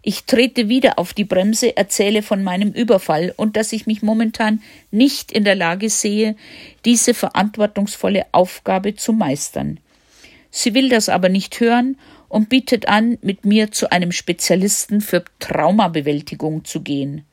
Ich 0.02 0.24
trete 0.24 0.68
wieder 0.68 0.98
auf 0.98 1.14
die 1.14 1.24
Bremse, 1.24 1.76
erzähle 1.78 2.22
von 2.22 2.44
meinem 2.44 2.72
Überfall 2.72 3.32
und 3.36 3.56
dass 3.56 3.72
ich 3.72 3.86
mich 3.86 4.02
momentan 4.02 4.62
nicht 4.90 5.32
in 5.32 5.44
der 5.44 5.54
Lage 5.54 5.88
sehe, 5.88 6.36
diese 6.84 7.14
verantwortungsvolle 7.14 8.26
Aufgabe 8.32 8.96
zu 8.96 9.14
meistern. 9.14 9.80
Sie 10.50 10.74
will 10.74 10.90
das 10.90 11.08
aber 11.08 11.30
nicht 11.30 11.58
hören 11.58 11.96
und 12.34 12.48
bietet 12.48 12.88
an, 12.88 13.16
mit 13.22 13.44
mir 13.44 13.70
zu 13.70 13.92
einem 13.92 14.10
Spezialisten 14.10 15.00
für 15.00 15.22
Traumabewältigung 15.38 16.64
zu 16.64 16.80
gehen. 16.80 17.24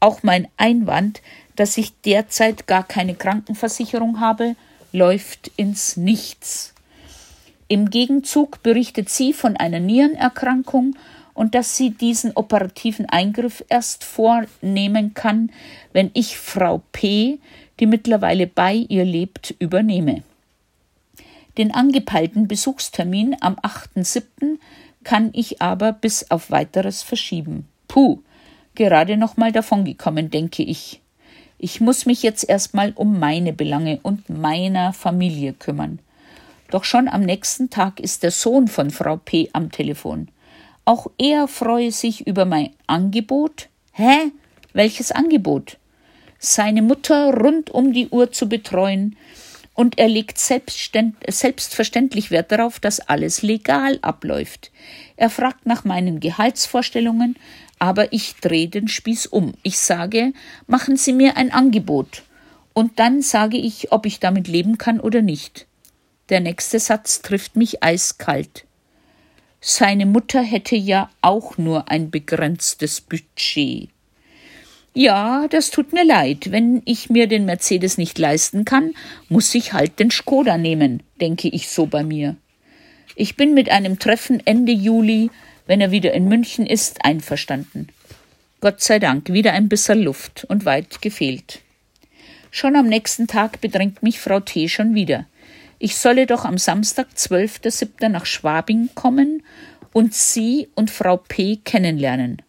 Auch 0.00 0.24
mein 0.24 0.48
Einwand, 0.56 1.22
dass 1.54 1.78
ich 1.78 1.92
derzeit 2.00 2.66
gar 2.66 2.82
keine 2.82 3.14
Krankenversicherung 3.14 4.18
habe, 4.18 4.56
läuft 4.90 5.52
ins 5.54 5.96
Nichts. 5.96 6.74
Im 7.68 7.90
Gegenzug 7.90 8.60
berichtet 8.64 9.08
sie 9.08 9.32
von 9.32 9.56
einer 9.56 9.78
Nierenerkrankung 9.78 10.96
und 11.32 11.54
dass 11.54 11.76
sie 11.76 11.90
diesen 11.90 12.32
operativen 12.34 13.08
Eingriff 13.08 13.64
erst 13.68 14.02
vornehmen 14.02 15.14
kann, 15.14 15.52
wenn 15.92 16.10
ich 16.12 16.36
Frau 16.36 16.82
P., 16.90 17.38
die 17.78 17.86
mittlerweile 17.86 18.48
bei 18.48 18.74
ihr 18.74 19.04
lebt, 19.04 19.54
übernehme. 19.60 20.24
Den 21.58 21.72
angepeilten 21.72 22.48
Besuchstermin 22.48 23.36
am 23.40 23.54
8.7. 23.56 24.58
kann 25.04 25.30
ich 25.32 25.60
aber 25.60 25.92
bis 25.92 26.30
auf 26.30 26.50
weiteres 26.50 27.02
verschieben. 27.02 27.66
Puh, 27.88 28.20
gerade 28.74 29.16
noch 29.16 29.36
mal 29.36 29.52
davongekommen, 29.52 30.30
denke 30.30 30.62
ich. 30.62 31.00
Ich 31.58 31.80
muss 31.80 32.06
mich 32.06 32.22
jetzt 32.22 32.48
erstmal 32.48 32.92
um 32.92 33.18
meine 33.18 33.52
Belange 33.52 33.98
und 34.02 34.30
meiner 34.30 34.92
Familie 34.92 35.52
kümmern. 35.52 35.98
Doch 36.70 36.84
schon 36.84 37.08
am 37.08 37.22
nächsten 37.22 37.68
Tag 37.68 38.00
ist 38.00 38.22
der 38.22 38.30
Sohn 38.30 38.68
von 38.68 38.90
Frau 38.90 39.16
P. 39.16 39.50
am 39.52 39.70
Telefon. 39.70 40.28
Auch 40.84 41.08
er 41.18 41.48
freue 41.48 41.92
sich 41.92 42.26
über 42.26 42.44
mein 42.44 42.70
Angebot. 42.86 43.68
Hä? 43.92 44.32
Welches 44.72 45.12
Angebot? 45.12 45.78
Seine 46.38 46.80
Mutter 46.80 47.34
rund 47.34 47.70
um 47.70 47.92
die 47.92 48.08
Uhr 48.08 48.32
zu 48.32 48.48
betreuen, 48.48 49.16
und 49.80 49.98
er 49.98 50.08
legt 50.08 50.36
selbstverständlich 50.36 52.30
Wert 52.30 52.52
darauf, 52.52 52.80
dass 52.80 53.00
alles 53.00 53.40
legal 53.40 53.98
abläuft. 54.02 54.70
Er 55.16 55.30
fragt 55.30 55.64
nach 55.64 55.84
meinen 55.84 56.20
Gehaltsvorstellungen, 56.20 57.36
aber 57.78 58.12
ich 58.12 58.34
drehe 58.42 58.68
den 58.68 58.88
Spieß 58.88 59.24
um. 59.24 59.54
Ich 59.62 59.78
sage, 59.78 60.34
machen 60.66 60.98
Sie 60.98 61.14
mir 61.14 61.38
ein 61.38 61.50
Angebot. 61.50 62.24
Und 62.74 62.98
dann 62.98 63.22
sage 63.22 63.56
ich, 63.56 63.90
ob 63.90 64.04
ich 64.04 64.20
damit 64.20 64.48
leben 64.48 64.76
kann 64.76 65.00
oder 65.00 65.22
nicht. 65.22 65.66
Der 66.28 66.40
nächste 66.40 66.78
Satz 66.78 67.22
trifft 67.22 67.56
mich 67.56 67.82
eiskalt. 67.82 68.66
Seine 69.62 70.04
Mutter 70.04 70.42
hätte 70.42 70.76
ja 70.76 71.08
auch 71.22 71.56
nur 71.56 71.90
ein 71.90 72.10
begrenztes 72.10 73.00
Budget. 73.00 73.88
Ja, 74.92 75.46
das 75.48 75.70
tut 75.70 75.92
mir 75.92 76.04
leid. 76.04 76.50
Wenn 76.50 76.82
ich 76.84 77.10
mir 77.10 77.28
den 77.28 77.44
Mercedes 77.44 77.96
nicht 77.96 78.18
leisten 78.18 78.64
kann, 78.64 78.92
muss 79.28 79.54
ich 79.54 79.72
halt 79.72 79.98
den 80.00 80.10
Skoda 80.10 80.58
nehmen, 80.58 81.02
denke 81.20 81.48
ich 81.48 81.68
so 81.68 81.86
bei 81.86 82.02
mir. 82.02 82.36
Ich 83.14 83.36
bin 83.36 83.54
mit 83.54 83.70
einem 83.70 83.98
Treffen 83.98 84.44
Ende 84.44 84.72
Juli, 84.72 85.30
wenn 85.66 85.80
er 85.80 85.92
wieder 85.92 86.12
in 86.12 86.26
München 86.26 86.66
ist, 86.66 87.04
einverstanden. 87.04 87.88
Gott 88.60 88.80
sei 88.80 88.98
Dank 88.98 89.32
wieder 89.32 89.52
ein 89.52 89.68
bisschen 89.68 90.02
Luft 90.02 90.44
und 90.48 90.64
weit 90.64 91.00
gefehlt. 91.00 91.60
Schon 92.50 92.74
am 92.74 92.88
nächsten 92.88 93.28
Tag 93.28 93.60
bedrängt 93.60 94.02
mich 94.02 94.18
Frau 94.18 94.40
T. 94.40 94.68
schon 94.68 94.94
wieder. 94.94 95.26
Ich 95.78 95.96
solle 95.96 96.26
doch 96.26 96.44
am 96.44 96.58
Samstag, 96.58 97.08
12.07. 97.16 98.08
nach 98.08 98.26
Schwabing 98.26 98.90
kommen 98.94 99.44
und 99.92 100.14
Sie 100.14 100.68
und 100.74 100.90
Frau 100.90 101.16
P. 101.16 101.56
kennenlernen. 101.56 102.42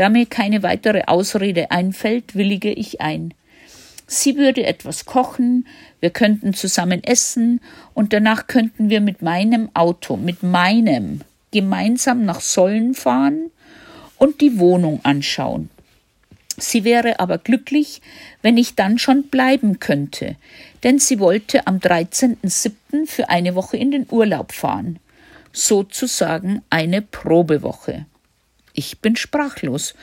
Da 0.00 0.08
mir 0.08 0.24
keine 0.24 0.62
weitere 0.62 1.02
Ausrede 1.08 1.70
einfällt, 1.70 2.34
willige 2.34 2.72
ich 2.72 3.02
ein. 3.02 3.34
Sie 4.06 4.36
würde 4.36 4.64
etwas 4.64 5.04
kochen, 5.04 5.66
wir 6.00 6.08
könnten 6.08 6.54
zusammen 6.54 7.04
essen 7.04 7.60
und 7.92 8.14
danach 8.14 8.46
könnten 8.46 8.88
wir 8.88 9.02
mit 9.02 9.20
meinem 9.20 9.68
Auto, 9.74 10.16
mit 10.16 10.42
meinem, 10.42 11.20
gemeinsam 11.50 12.24
nach 12.24 12.40
Sollen 12.40 12.94
fahren 12.94 13.50
und 14.16 14.40
die 14.40 14.58
Wohnung 14.58 15.00
anschauen. 15.02 15.68
Sie 16.56 16.84
wäre 16.84 17.20
aber 17.20 17.36
glücklich, 17.36 18.00
wenn 18.40 18.56
ich 18.56 18.76
dann 18.76 18.96
schon 18.96 19.24
bleiben 19.24 19.80
könnte, 19.80 20.36
denn 20.82 20.98
sie 20.98 21.20
wollte 21.20 21.66
am 21.66 21.76
13.07. 21.76 23.06
für 23.06 23.28
eine 23.28 23.54
Woche 23.54 23.76
in 23.76 23.90
den 23.90 24.06
Urlaub 24.08 24.52
fahren. 24.52 24.98
Sozusagen 25.52 26.62
eine 26.70 27.02
Probewoche. 27.02 28.06
Ich 28.72 29.00
bin 29.00 29.16
sprachlos, 29.16 29.94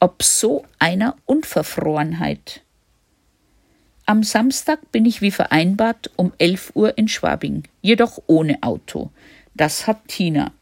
ob 0.00 0.22
so 0.22 0.64
einer 0.78 1.16
Unverfrorenheit. 1.26 2.62
Am 4.04 4.22
Samstag 4.22 4.90
bin 4.90 5.06
ich 5.06 5.22
wie 5.22 5.30
vereinbart 5.30 6.10
um 6.16 6.32
11 6.38 6.72
Uhr 6.74 6.98
in 6.98 7.08
Schwabing, 7.08 7.62
jedoch 7.82 8.20
ohne 8.26 8.62
Auto. 8.62 9.10
Das 9.54 9.86
hat 9.86 10.08
Tina. 10.08 10.52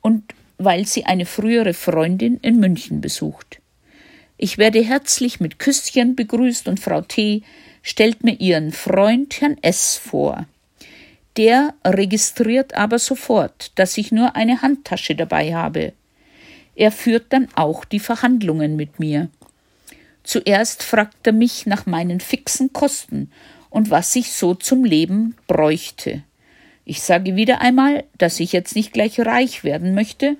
Und 0.00 0.34
weil 0.56 0.86
sie 0.86 1.04
eine 1.04 1.26
frühere 1.26 1.74
Freundin 1.74 2.38
in 2.42 2.60
München 2.60 3.00
besucht. 3.00 3.60
Ich 4.36 4.58
werde 4.58 4.82
herzlich 4.84 5.40
mit 5.40 5.58
Küsschen 5.58 6.16
begrüßt 6.16 6.68
und 6.68 6.80
Frau 6.80 7.00
T. 7.00 7.42
stellt 7.82 8.24
mir 8.24 8.40
ihren 8.40 8.72
Freund 8.72 9.40
Herrn 9.40 9.56
S. 9.62 9.96
vor. 9.96 10.46
Der 11.36 11.74
registriert 11.84 12.74
aber 12.74 12.98
sofort, 12.98 13.72
dass 13.74 13.98
ich 13.98 14.12
nur 14.12 14.36
eine 14.36 14.62
Handtasche 14.62 15.16
dabei 15.16 15.54
habe. 15.54 15.92
Er 16.74 16.92
führt 16.92 17.32
dann 17.32 17.48
auch 17.54 17.84
die 17.84 18.00
Verhandlungen 18.00 18.76
mit 18.76 18.98
mir. 18.98 19.28
Zuerst 20.22 20.82
fragt 20.82 21.26
er 21.26 21.32
mich 21.32 21.66
nach 21.66 21.86
meinen 21.86 22.20
fixen 22.20 22.72
Kosten 22.72 23.30
und 23.70 23.90
was 23.90 24.14
ich 24.16 24.32
so 24.32 24.54
zum 24.54 24.84
Leben 24.84 25.36
bräuchte. 25.46 26.22
Ich 26.84 27.02
sage 27.02 27.36
wieder 27.36 27.60
einmal, 27.60 28.04
dass 28.18 28.40
ich 28.40 28.52
jetzt 28.52 28.74
nicht 28.76 28.92
gleich 28.92 29.20
reich 29.20 29.64
werden 29.64 29.94
möchte, 29.94 30.36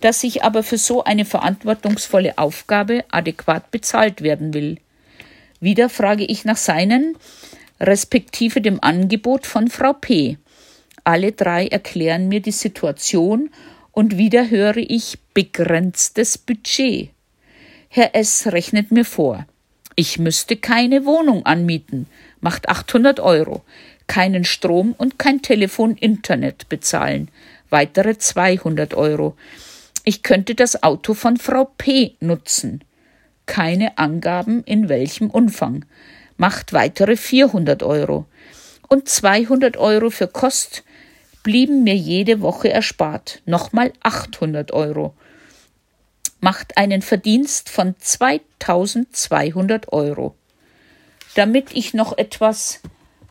dass 0.00 0.24
ich 0.24 0.42
aber 0.42 0.62
für 0.62 0.78
so 0.78 1.04
eine 1.04 1.24
verantwortungsvolle 1.24 2.38
Aufgabe 2.38 3.04
adäquat 3.10 3.70
bezahlt 3.70 4.22
werden 4.22 4.52
will. 4.52 4.78
Wieder 5.60 5.88
frage 5.88 6.24
ich 6.24 6.44
nach 6.44 6.56
seinen, 6.56 7.16
respektive 7.80 8.60
dem 8.60 8.82
Angebot 8.82 9.46
von 9.46 9.68
Frau 9.68 9.92
P. 9.92 10.38
Alle 11.04 11.32
drei 11.32 11.66
erklären 11.68 12.28
mir 12.28 12.40
die 12.40 12.52
Situation 12.52 13.50
und 13.92 14.18
wieder 14.18 14.50
höre 14.50 14.78
ich 14.78 15.18
begrenztes 15.34 16.38
Budget. 16.38 17.10
Herr 17.88 18.14
S. 18.14 18.48
rechnet 18.48 18.90
mir 18.90 19.04
vor. 19.04 19.46
Ich 19.94 20.18
müsste 20.18 20.56
keine 20.56 21.04
Wohnung 21.04 21.44
anmieten, 21.44 22.06
macht 22.40 22.68
800 22.68 23.20
Euro 23.20 23.62
keinen 24.12 24.44
Strom 24.44 24.94
und 24.96 25.18
kein 25.18 25.40
Telefon-Internet 25.40 26.68
bezahlen, 26.68 27.30
weitere 27.70 28.18
200 28.18 28.92
Euro. 28.92 29.36
Ich 30.04 30.22
könnte 30.22 30.54
das 30.54 30.82
Auto 30.82 31.14
von 31.14 31.38
Frau 31.38 31.64
P 31.78 32.16
nutzen. 32.20 32.84
Keine 33.46 33.96
Angaben 33.96 34.64
in 34.64 34.90
welchem 34.90 35.30
Umfang. 35.30 35.86
Macht 36.36 36.74
weitere 36.74 37.16
400 37.16 37.82
Euro. 37.82 38.26
Und 38.88 39.08
200 39.08 39.78
Euro 39.78 40.10
für 40.10 40.28
Kost 40.28 40.84
blieben 41.42 41.84
mir 41.84 41.96
jede 41.96 42.40
Woche 42.40 42.70
erspart. 42.70 43.42
Nochmal 43.46 43.92
800 44.02 44.72
Euro. 44.72 45.14
Macht 46.40 46.76
einen 46.76 47.02
Verdienst 47.02 47.68
von 47.68 47.94
2200 47.98 49.92
Euro. 49.92 50.34
Damit 51.34 51.74
ich 51.74 51.94
noch 51.94 52.16
etwas 52.18 52.80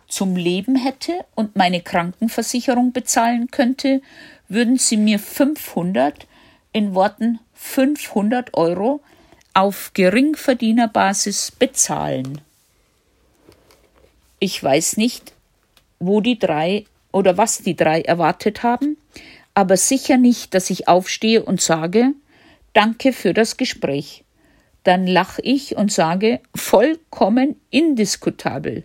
zum 0.07 0.35
Leben 0.35 0.75
hätte 0.75 1.25
und 1.35 1.55
meine 1.55 1.81
Krankenversicherung 1.81 2.91
bezahlen 2.91 3.49
könnte, 3.51 4.01
würden 4.47 4.77
sie 4.77 4.97
mir 4.97 5.19
500, 5.19 6.27
in 6.73 6.93
Worten 6.93 7.39
500 7.53 8.53
Euro 8.55 9.01
auf 9.53 9.91
Geringverdienerbasis 9.93 11.51
bezahlen. 11.51 12.41
Ich 14.39 14.61
weiß 14.61 14.97
nicht, 14.97 15.33
wo 15.99 16.19
die 16.21 16.39
drei 16.39 16.85
oder 17.11 17.37
was 17.37 17.59
die 17.59 17.75
drei 17.75 18.01
erwartet 18.01 18.63
haben, 18.63 18.97
aber 19.53 19.77
sicher 19.77 20.17
nicht, 20.17 20.53
dass 20.53 20.69
ich 20.69 20.87
aufstehe 20.87 21.43
und 21.43 21.61
sage, 21.61 22.13
danke 22.73 23.13
für 23.13 23.33
das 23.33 23.57
Gespräch. 23.57 24.23
Dann 24.83 25.05
lache 25.05 25.41
ich 25.41 25.75
und 25.75 25.91
sage, 25.91 26.39
vollkommen 26.55 27.55
indiskutabel. 27.69 28.83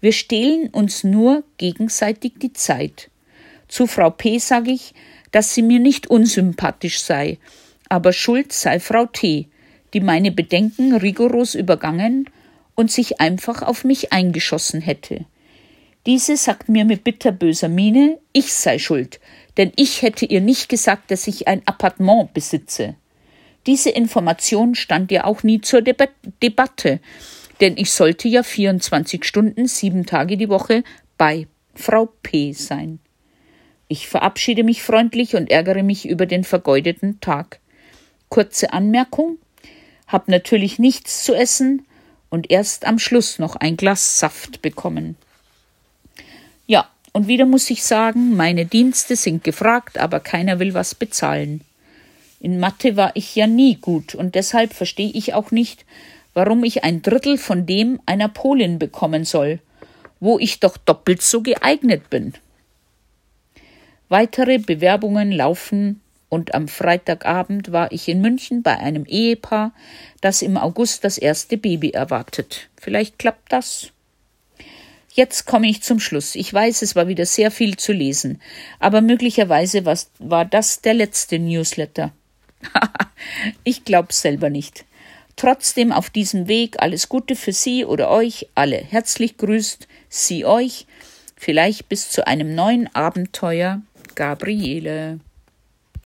Wir 0.00 0.12
stehlen 0.12 0.68
uns 0.68 1.04
nur 1.04 1.44
gegenseitig 1.58 2.34
die 2.40 2.52
Zeit. 2.52 3.10
Zu 3.68 3.86
Frau 3.86 4.10
P. 4.10 4.38
sage 4.38 4.70
ich, 4.70 4.94
dass 5.32 5.54
sie 5.54 5.62
mir 5.62 5.80
nicht 5.80 6.08
unsympathisch 6.08 7.00
sei, 7.00 7.38
aber 7.88 8.12
schuld 8.12 8.52
sei 8.52 8.80
Frau 8.80 9.06
T., 9.06 9.48
die 9.92 10.00
meine 10.00 10.32
Bedenken 10.32 10.94
rigoros 10.94 11.54
übergangen 11.54 12.28
und 12.74 12.90
sich 12.90 13.20
einfach 13.20 13.62
auf 13.62 13.84
mich 13.84 14.12
eingeschossen 14.12 14.80
hätte. 14.80 15.24
Diese 16.06 16.36
sagt 16.36 16.68
mir 16.68 16.84
mit 16.84 17.02
bitterböser 17.02 17.68
Miene, 17.68 18.20
ich 18.32 18.54
sei 18.54 18.78
schuld, 18.78 19.18
denn 19.56 19.72
ich 19.74 20.02
hätte 20.02 20.24
ihr 20.24 20.40
nicht 20.40 20.68
gesagt, 20.68 21.10
dass 21.10 21.26
ich 21.26 21.48
ein 21.48 21.62
Appartement 21.66 22.32
besitze. 22.32 22.94
Diese 23.66 23.90
Information 23.90 24.76
stand 24.76 25.10
ja 25.10 25.24
auch 25.24 25.42
nie 25.42 25.60
zur 25.60 25.82
Deba 25.82 26.06
Debatte, 26.40 27.00
denn 27.60 27.76
ich 27.76 27.90
sollte 27.90 28.28
ja 28.28 28.44
24 28.44 29.24
Stunden, 29.24 29.66
sieben 29.66 30.06
Tage 30.06 30.36
die 30.36 30.48
Woche 30.48 30.84
bei 31.18 31.48
Frau 31.74 32.06
P. 32.22 32.52
sein. 32.52 33.00
Ich 33.88 34.06
verabschiede 34.06 34.62
mich 34.62 34.84
freundlich 34.84 35.34
und 35.34 35.50
ärgere 35.50 35.82
mich 35.82 36.08
über 36.08 36.26
den 36.26 36.44
vergeudeten 36.44 37.20
Tag. 37.20 37.58
Kurze 38.28 38.72
Anmerkung: 38.72 39.38
hab 40.06 40.28
natürlich 40.28 40.78
nichts 40.78 41.24
zu 41.24 41.34
essen 41.34 41.84
und 42.30 42.48
erst 42.52 42.86
am 42.86 43.00
Schluss 43.00 43.40
noch 43.40 43.56
ein 43.56 43.76
Glas 43.76 44.20
Saft 44.20 44.62
bekommen. 44.62 45.16
Und 47.16 47.28
wieder 47.28 47.46
muss 47.46 47.70
ich 47.70 47.82
sagen, 47.82 48.36
meine 48.36 48.66
Dienste 48.66 49.16
sind 49.16 49.42
gefragt, 49.42 49.96
aber 49.96 50.20
keiner 50.20 50.58
will 50.58 50.74
was 50.74 50.94
bezahlen. 50.94 51.62
In 52.40 52.60
Mathe 52.60 52.98
war 52.98 53.12
ich 53.14 53.34
ja 53.34 53.46
nie 53.46 53.76
gut 53.76 54.14
und 54.14 54.34
deshalb 54.34 54.74
verstehe 54.74 55.12
ich 55.14 55.32
auch 55.32 55.50
nicht, 55.50 55.86
warum 56.34 56.62
ich 56.62 56.84
ein 56.84 57.00
Drittel 57.00 57.38
von 57.38 57.64
dem 57.64 58.00
einer 58.04 58.28
Polin 58.28 58.78
bekommen 58.78 59.24
soll, 59.24 59.60
wo 60.20 60.38
ich 60.38 60.60
doch 60.60 60.76
doppelt 60.76 61.22
so 61.22 61.40
geeignet 61.40 62.10
bin. 62.10 62.34
Weitere 64.10 64.58
Bewerbungen 64.58 65.32
laufen 65.32 66.02
und 66.28 66.54
am 66.54 66.68
Freitagabend 66.68 67.72
war 67.72 67.92
ich 67.92 68.10
in 68.10 68.20
München 68.20 68.62
bei 68.62 68.76
einem 68.76 69.06
Ehepaar, 69.06 69.72
das 70.20 70.42
im 70.42 70.58
August 70.58 71.02
das 71.02 71.16
erste 71.16 71.56
Baby 71.56 71.92
erwartet. 71.92 72.68
Vielleicht 72.76 73.18
klappt 73.18 73.54
das. 73.54 73.90
Jetzt 75.16 75.46
komme 75.46 75.66
ich 75.66 75.82
zum 75.82 75.98
Schluss. 75.98 76.34
Ich 76.34 76.52
weiß, 76.52 76.82
es 76.82 76.94
war 76.94 77.08
wieder 77.08 77.24
sehr 77.24 77.50
viel 77.50 77.78
zu 77.78 77.94
lesen, 77.94 78.38
aber 78.78 79.00
möglicherweise 79.00 79.86
war 80.18 80.44
das 80.44 80.82
der 80.82 80.92
letzte 80.92 81.38
Newsletter. 81.38 82.12
ich 83.64 83.86
glaub's 83.86 84.20
selber 84.20 84.50
nicht. 84.50 84.84
Trotzdem 85.34 85.90
auf 85.90 86.10
diesem 86.10 86.48
Weg 86.48 86.76
alles 86.80 87.08
Gute 87.08 87.34
für 87.34 87.52
Sie 87.52 87.86
oder 87.86 88.10
euch 88.10 88.48
alle. 88.54 88.76
Herzlich 88.76 89.38
grüßt 89.38 89.88
Sie 90.10 90.44
euch. 90.44 90.86
Vielleicht 91.34 91.88
bis 91.88 92.10
zu 92.10 92.26
einem 92.26 92.54
neuen 92.54 92.94
Abenteuer. 92.94 93.80
Gabriele. 94.16 95.20